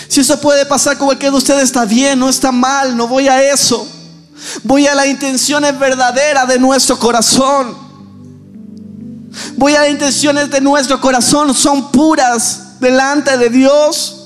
Si 0.09 0.21
eso 0.21 0.41
puede 0.41 0.67
pasar 0.67 0.99
con 0.99 1.07
cualquiera 1.07 1.31
de 1.33 1.39
ustedes, 1.39 1.65
está 1.65 1.85
bien, 1.85 2.19
no 2.19 2.29
está 2.29 2.53
mal, 2.53 2.97
no 2.97 3.09
voy 3.09 3.29
a 3.29 3.43
eso. 3.53 3.89
Voy 4.63 4.87
a 4.87 4.95
las 4.95 5.07
intenciones 5.07 5.79
verdaderas 5.79 6.47
de 6.49 6.59
nuestro 6.59 6.99
corazón. 6.99 7.77
Voy 9.57 9.75
a 9.75 9.81
las 9.81 9.91
intenciones 9.91 10.51
de 10.51 10.61
nuestro 10.61 11.01
corazón, 11.01 11.55
son 11.55 11.91
puras 11.91 12.81
delante 12.81 13.37
de 13.39 13.49
Dios. 13.49 14.24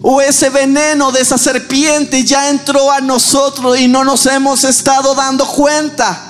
O 0.00 0.20
ese 0.20 0.50
veneno 0.50 1.10
de 1.10 1.20
esa 1.20 1.38
serpiente 1.38 2.24
ya 2.24 2.50
entró 2.50 2.90
a 2.92 3.00
nosotros 3.00 3.78
y 3.78 3.88
no 3.88 4.04
nos 4.04 4.26
hemos 4.26 4.64
estado 4.64 5.14
dando 5.14 5.46
cuenta. 5.46 6.24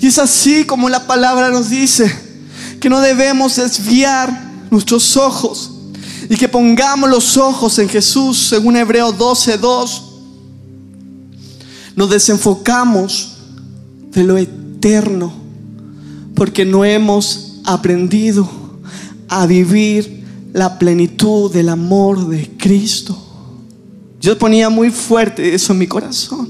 Y 0.00 0.06
es 0.06 0.18
así 0.18 0.64
como 0.64 0.88
la 0.88 1.06
palabra 1.06 1.50
nos 1.50 1.70
dice 1.70 2.12
que 2.80 2.88
no 2.88 3.00
debemos 3.00 3.56
desviar 3.56 4.50
nuestros 4.70 5.16
ojos 5.16 5.70
y 6.28 6.36
que 6.36 6.48
pongamos 6.48 7.08
los 7.08 7.36
ojos 7.36 7.78
en 7.78 7.88
Jesús, 7.88 8.48
según 8.48 8.76
Hebreo 8.76 9.12
12:2. 9.12 10.02
Nos 11.94 12.10
desenfocamos 12.10 13.36
de 14.10 14.24
lo 14.24 14.38
eterno 14.38 15.32
porque 16.34 16.64
no 16.64 16.84
hemos 16.84 17.60
aprendido 17.64 18.48
a 19.28 19.46
vivir 19.46 20.21
la 20.52 20.78
plenitud 20.78 21.52
del 21.52 21.68
amor 21.68 22.28
de 22.28 22.50
Cristo. 22.56 23.16
Yo 24.20 24.38
ponía 24.38 24.68
muy 24.68 24.90
fuerte 24.90 25.54
eso 25.54 25.72
en 25.72 25.78
mi 25.78 25.86
corazón. 25.86 26.48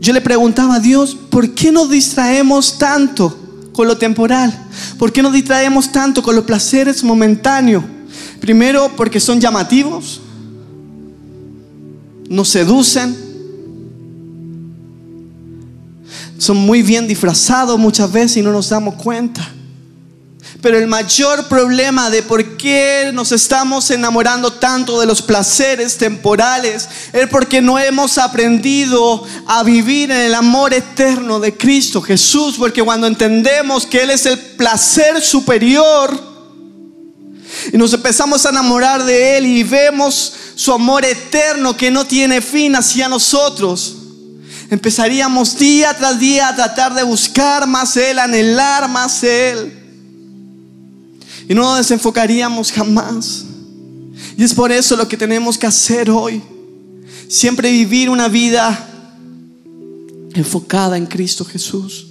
Yo 0.00 0.12
le 0.12 0.20
preguntaba 0.20 0.76
a 0.76 0.80
Dios, 0.80 1.14
¿por 1.14 1.50
qué 1.54 1.70
nos 1.70 1.90
distraemos 1.90 2.78
tanto 2.78 3.36
con 3.72 3.86
lo 3.86 3.96
temporal? 3.96 4.66
¿Por 4.98 5.12
qué 5.12 5.22
nos 5.22 5.32
distraemos 5.32 5.92
tanto 5.92 6.22
con 6.22 6.34
los 6.34 6.44
placeres 6.44 7.04
momentáneos? 7.04 7.84
Primero 8.40 8.90
porque 8.96 9.20
son 9.20 9.40
llamativos, 9.40 10.20
nos 12.28 12.48
seducen, 12.48 13.14
son 16.38 16.56
muy 16.56 16.82
bien 16.82 17.06
disfrazados 17.06 17.78
muchas 17.78 18.10
veces 18.10 18.38
y 18.38 18.42
no 18.42 18.50
nos 18.50 18.70
damos 18.70 18.94
cuenta. 18.94 19.46
Pero 20.62 20.76
el 20.76 20.86
mayor 20.86 21.48
problema 21.48 22.10
de 22.10 22.22
por 22.22 22.58
qué 22.58 23.10
nos 23.14 23.32
estamos 23.32 23.90
enamorando 23.90 24.52
tanto 24.52 25.00
de 25.00 25.06
los 25.06 25.22
placeres 25.22 25.96
temporales 25.96 26.86
es 27.14 27.28
porque 27.28 27.62
no 27.62 27.78
hemos 27.78 28.18
aprendido 28.18 29.24
a 29.46 29.62
vivir 29.62 30.10
en 30.10 30.20
el 30.20 30.34
amor 30.34 30.74
eterno 30.74 31.40
de 31.40 31.56
Cristo 31.56 32.02
Jesús. 32.02 32.56
Porque 32.58 32.82
cuando 32.82 33.06
entendemos 33.06 33.86
que 33.86 34.02
Él 34.02 34.10
es 34.10 34.26
el 34.26 34.38
placer 34.38 35.22
superior 35.22 36.28
y 37.72 37.78
nos 37.78 37.94
empezamos 37.94 38.44
a 38.44 38.50
enamorar 38.50 39.02
de 39.04 39.38
Él 39.38 39.46
y 39.46 39.62
vemos 39.62 40.34
su 40.56 40.74
amor 40.74 41.06
eterno 41.06 41.74
que 41.74 41.90
no 41.90 42.04
tiene 42.04 42.42
fin 42.42 42.76
hacia 42.76 43.08
nosotros, 43.08 43.96
empezaríamos 44.68 45.56
día 45.56 45.94
tras 45.94 46.20
día 46.20 46.48
a 46.48 46.56
tratar 46.56 46.92
de 46.92 47.02
buscar 47.02 47.66
más 47.66 47.96
Él, 47.96 48.18
anhelar 48.18 48.90
más 48.90 49.24
Él. 49.24 49.79
Y 51.50 51.54
no 51.54 51.62
nos 51.62 51.78
desenfocaríamos 51.78 52.70
jamás. 52.70 53.44
Y 54.38 54.44
es 54.44 54.54
por 54.54 54.70
eso 54.70 54.94
lo 54.94 55.08
que 55.08 55.16
tenemos 55.16 55.58
que 55.58 55.66
hacer 55.66 56.08
hoy. 56.08 56.40
Siempre 57.26 57.72
vivir 57.72 58.08
una 58.08 58.28
vida 58.28 58.88
enfocada 60.32 60.96
en 60.96 61.06
Cristo 61.06 61.44
Jesús. 61.44 62.06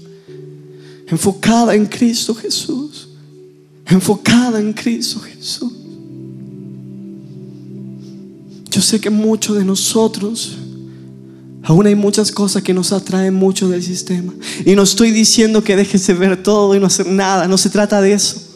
Enfocada 1.07 1.73
en 1.73 1.85
Cristo 1.85 2.35
Jesús. 2.35 3.07
Enfocada 3.85 4.59
en 4.59 4.73
Cristo 4.73 5.21
Jesús. 5.21 5.71
Yo 8.69 8.81
sé 8.81 8.99
que 8.99 9.09
muchos 9.09 9.57
de 9.57 9.63
nosotros, 9.63 10.57
aún 11.63 11.87
hay 11.87 11.95
muchas 11.95 12.29
cosas 12.29 12.61
que 12.61 12.73
nos 12.73 12.91
atraen 12.91 13.35
mucho 13.35 13.69
del 13.69 13.83
sistema. 13.83 14.33
Y 14.65 14.75
no 14.75 14.83
estoy 14.83 15.11
diciendo 15.11 15.63
que 15.63 15.77
dejes 15.77 16.05
de 16.07 16.13
ver 16.13 16.43
todo 16.43 16.75
y 16.75 16.79
no 16.81 16.87
hacer 16.87 17.07
nada. 17.07 17.47
No 17.47 17.57
se 17.57 17.69
trata 17.69 18.01
de 18.01 18.11
eso. 18.11 18.48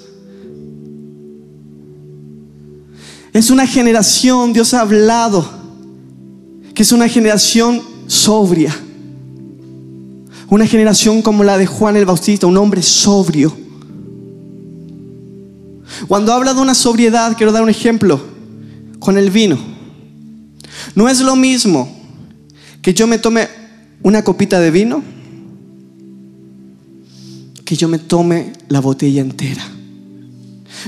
Es 3.34 3.50
una 3.50 3.66
generación, 3.66 4.54
Dios 4.54 4.74
ha 4.74 4.82
hablado, 4.82 5.50
que 6.74 6.84
es 6.84 6.92
una 6.92 7.10
generación 7.10 7.82
sobria. 8.08 8.76
Una 10.50 10.68
generación 10.68 11.22
como 11.24 11.44
la 11.44 11.58
de 11.58 11.66
Juan 11.66 11.96
el 11.96 12.06
Bautista, 12.06 12.46
un 12.46 12.58
hombre 12.58 12.84
sobrio. 12.84 13.56
Cuando 16.08 16.32
habla 16.32 16.54
de 16.54 16.62
una 16.62 16.76
sobriedad, 16.76 17.36
quiero 17.36 17.52
dar 17.52 17.64
un 17.64 17.70
ejemplo 17.70 18.22
con 19.00 19.18
el 19.18 19.32
vino. 19.32 19.58
No 20.94 21.10
es 21.10 21.20
lo 21.22 21.36
mismo 21.36 21.92
que 22.82 22.94
yo 22.94 23.08
me 23.08 23.18
tome 23.18 23.48
una 24.04 24.24
copita 24.24 24.60
de 24.60 24.70
vino 24.70 25.04
que 27.66 27.76
yo 27.76 27.88
me 27.88 27.98
tome 27.98 28.54
la 28.68 28.82
botella 28.82 29.22
entera. 29.22 29.64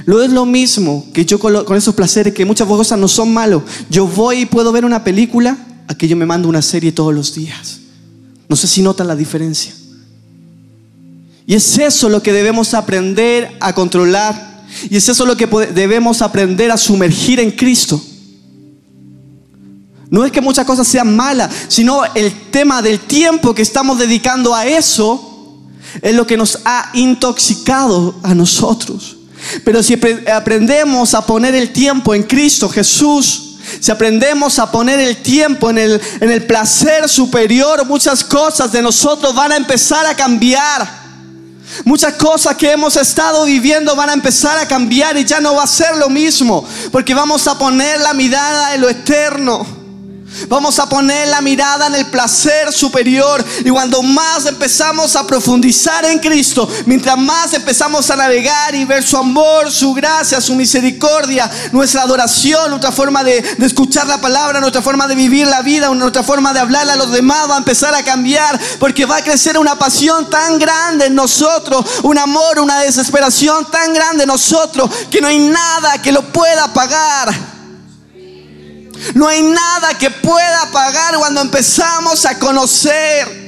No 0.05 0.21
es 0.21 0.31
lo 0.31 0.45
mismo 0.45 1.05
que 1.13 1.25
yo 1.25 1.39
con, 1.39 1.75
esos 1.75 1.95
placeres 1.95 2.33
que 2.33 2.45
muchas 2.45 2.67
cosas 2.67 2.99
no 2.99 3.07
son 3.07 3.33
malos. 3.33 3.63
Yo 3.89 4.07
voy 4.07 4.41
y 4.41 4.45
puedo 4.45 4.71
ver 4.71 4.85
una 4.85 5.03
película 5.03 5.57
a 5.87 5.95
que 5.95 6.07
yo 6.07 6.15
me 6.15 6.25
mando 6.25 6.49
una 6.49 6.61
serie 6.61 6.91
todos 6.91 7.13
los 7.13 7.33
días. 7.33 7.79
No 8.47 8.55
sé 8.55 8.67
si 8.67 8.81
notan 8.81 9.07
la 9.07 9.15
diferencia. 9.15 9.73
Y 11.47 11.53
es 11.53 11.77
eso 11.77 12.09
lo 12.09 12.21
que 12.21 12.33
debemos 12.33 12.73
aprender 12.73 13.55
a 13.59 13.73
controlar. 13.73 14.65
Y 14.89 14.97
es 14.97 15.07
eso 15.07 15.25
lo 15.25 15.37
que 15.37 15.47
debemos 15.73 16.21
aprender 16.21 16.71
a 16.71 16.77
sumergir 16.77 17.39
en 17.39 17.51
Cristo. 17.51 18.01
No 20.09 20.23
es 20.23 20.31
que 20.31 20.41
muchas 20.41 20.65
cosas 20.65 20.87
sean 20.87 21.15
malas, 21.15 21.53
sino 21.67 22.01
el 22.13 22.31
tema 22.51 22.81
del 22.81 22.99
tiempo 22.99 23.53
que 23.53 23.61
estamos 23.61 23.97
dedicando 23.97 24.53
a 24.53 24.65
eso 24.65 25.31
es 26.01 26.13
lo 26.13 26.27
que 26.27 26.37
nos 26.37 26.59
ha 26.65 26.91
intoxicado 26.93 28.15
a 28.23 28.35
nosotros. 28.35 29.14
Pero 29.63 29.83
si 29.83 29.99
aprendemos 30.33 31.13
a 31.13 31.25
poner 31.25 31.55
el 31.55 31.71
tiempo 31.71 32.13
en 32.13 32.23
Cristo 32.23 32.69
Jesús, 32.69 33.57
si 33.79 33.91
aprendemos 33.91 34.59
a 34.59 34.71
poner 34.71 34.99
el 34.99 35.17
tiempo 35.17 35.69
en 35.69 35.77
el, 35.77 36.01
en 36.19 36.31
el 36.31 36.45
placer 36.45 37.09
superior, 37.09 37.85
muchas 37.85 38.23
cosas 38.23 38.71
de 38.71 38.81
nosotros 38.81 39.33
van 39.35 39.51
a 39.51 39.57
empezar 39.57 40.05
a 40.05 40.15
cambiar. 40.15 41.05
Muchas 41.83 42.13
cosas 42.13 42.55
que 42.55 42.71
hemos 42.71 42.95
estado 42.95 43.45
viviendo 43.45 43.95
van 43.95 44.09
a 44.09 44.13
empezar 44.13 44.57
a 44.59 44.67
cambiar 44.67 45.17
y 45.17 45.25
ya 45.25 45.41
no 45.41 45.55
va 45.55 45.63
a 45.63 45.67
ser 45.67 45.97
lo 45.97 46.09
mismo, 46.09 46.65
porque 46.91 47.13
vamos 47.13 47.47
a 47.47 47.57
poner 47.57 47.99
la 47.99 48.13
mirada 48.13 48.75
en 48.75 48.81
lo 48.81 48.89
eterno. 48.89 49.84
Vamos 50.47 50.79
a 50.79 50.87
poner 50.87 51.27
la 51.27 51.41
mirada 51.41 51.87
en 51.87 51.95
el 51.95 52.07
placer 52.07 52.71
superior. 52.71 53.43
Y 53.63 53.69
cuando 53.69 54.01
más 54.01 54.45
empezamos 54.45 55.15
a 55.15 55.25
profundizar 55.25 56.05
en 56.05 56.19
Cristo, 56.19 56.67
mientras 56.85 57.17
más 57.17 57.53
empezamos 57.53 58.09
a 58.09 58.15
navegar 58.15 58.75
y 58.75 58.85
ver 58.85 59.03
su 59.03 59.17
amor, 59.17 59.71
su 59.71 59.93
gracia, 59.93 60.41
su 60.41 60.55
misericordia, 60.55 61.49
nuestra 61.71 62.03
adoración, 62.03 62.69
nuestra 62.69 62.91
forma 62.91 63.23
de, 63.23 63.37
escuchar 63.59 64.07
la 64.07 64.21
palabra, 64.21 64.59
nuestra 64.59 64.81
forma 64.81 65.07
de 65.07 65.15
vivir 65.15 65.47
la 65.47 65.61
vida, 65.61 65.89
nuestra 65.89 66.23
forma 66.23 66.53
de 66.53 66.59
hablarle 66.59 66.93
a 66.93 66.97
los 66.97 67.11
demás 67.11 67.49
va 67.49 67.55
a 67.55 67.59
empezar 67.59 67.93
a 67.95 68.03
cambiar. 68.03 68.59
Porque 68.79 69.05
va 69.05 69.17
a 69.17 69.23
crecer 69.23 69.57
una 69.57 69.77
pasión 69.77 70.29
tan 70.29 70.59
grande 70.59 71.05
en 71.05 71.15
nosotros, 71.15 71.85
un 72.03 72.17
amor, 72.17 72.59
una 72.59 72.79
desesperación 72.79 73.69
tan 73.71 73.93
grande 73.93 74.23
en 74.23 74.29
nosotros, 74.29 74.89
que 75.09 75.21
no 75.21 75.27
hay 75.27 75.39
nada 75.39 76.01
que 76.01 76.11
lo 76.11 76.21
pueda 76.31 76.71
pagar. 76.73 77.54
No 79.13 79.27
hay 79.27 79.41
nada 79.41 79.97
que 79.97 80.09
pueda 80.09 80.71
pagar 80.71 81.15
cuando 81.17 81.41
empezamos 81.41 82.25
a 82.25 82.37
conocer 82.39 83.45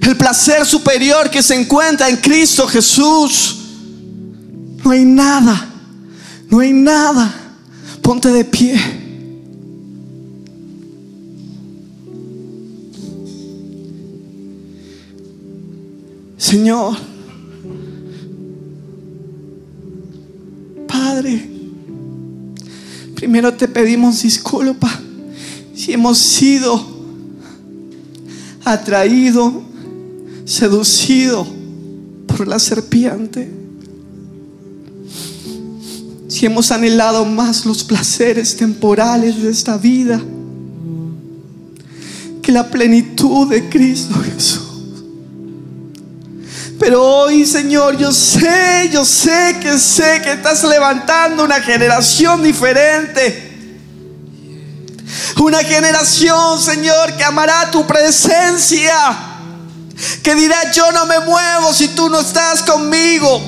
el 0.00 0.16
placer 0.16 0.64
superior 0.64 1.30
que 1.30 1.42
se 1.42 1.54
encuentra 1.54 2.08
en 2.08 2.16
Cristo 2.16 2.66
Jesús. 2.66 3.56
No 4.84 4.90
hay 4.90 5.04
nada, 5.04 5.68
no 6.48 6.60
hay 6.60 6.72
nada. 6.72 7.34
Ponte 8.02 8.30
de 8.30 8.44
pie. 8.44 9.00
Señor, 16.36 16.96
Padre, 20.88 21.59
Primero 23.20 23.52
te 23.52 23.68
pedimos 23.68 24.22
disculpa 24.22 24.90
si 25.74 25.92
hemos 25.92 26.16
sido 26.16 26.82
atraído, 28.64 29.60
seducido 30.46 31.46
por 32.26 32.48
la 32.48 32.58
serpiente. 32.58 33.52
Si 36.28 36.46
hemos 36.46 36.70
anhelado 36.70 37.26
más 37.26 37.66
los 37.66 37.84
placeres 37.84 38.56
temporales 38.56 39.42
de 39.42 39.50
esta 39.50 39.76
vida 39.76 40.18
que 42.40 42.52
la 42.52 42.70
plenitud 42.70 43.50
de 43.50 43.68
Cristo 43.68 44.14
Jesús. 44.14 44.69
Pero 46.80 47.04
hoy, 47.04 47.44
Señor, 47.44 47.98
yo 47.98 48.10
sé, 48.10 48.88
yo 48.90 49.04
sé 49.04 49.58
que 49.60 49.78
sé 49.78 50.22
que 50.22 50.32
estás 50.32 50.64
levantando 50.64 51.44
una 51.44 51.60
generación 51.60 52.42
diferente. 52.42 53.48
Una 55.36 55.58
generación, 55.58 56.58
Señor, 56.58 57.12
que 57.18 57.22
amará 57.22 57.70
tu 57.70 57.86
presencia. 57.86 58.96
Que 60.22 60.34
dirá, 60.34 60.72
yo 60.72 60.90
no 60.92 61.04
me 61.04 61.20
muevo 61.20 61.74
si 61.74 61.88
tú 61.88 62.08
no 62.08 62.20
estás 62.20 62.62
conmigo. 62.62 63.42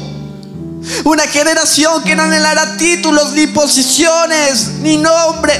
Una 1.04 1.22
generación 1.22 2.02
que 2.02 2.14
no 2.14 2.24
anhelará 2.24 2.76
títulos, 2.76 3.32
ni 3.32 3.46
posiciones, 3.46 4.68
ni 4.82 4.98
nombre. 4.98 5.54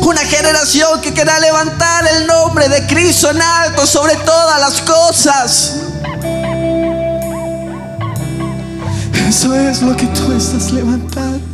Una 0.00 0.22
generación 0.22 1.02
que 1.02 1.12
querrá 1.12 1.38
levantar 1.38 2.08
el 2.16 2.26
nombre 2.26 2.66
de 2.70 2.86
Cristo 2.86 3.30
en 3.30 3.42
alto 3.42 3.86
sobre 3.86 4.16
todas 4.16 4.58
las 4.58 4.80
cosas. 4.80 5.74
Eso 9.44 9.54
es 9.54 9.82
lo 9.82 9.94
que 9.94 10.06
tú 10.06 10.32
estás 10.32 10.72
levantando. 10.72 11.53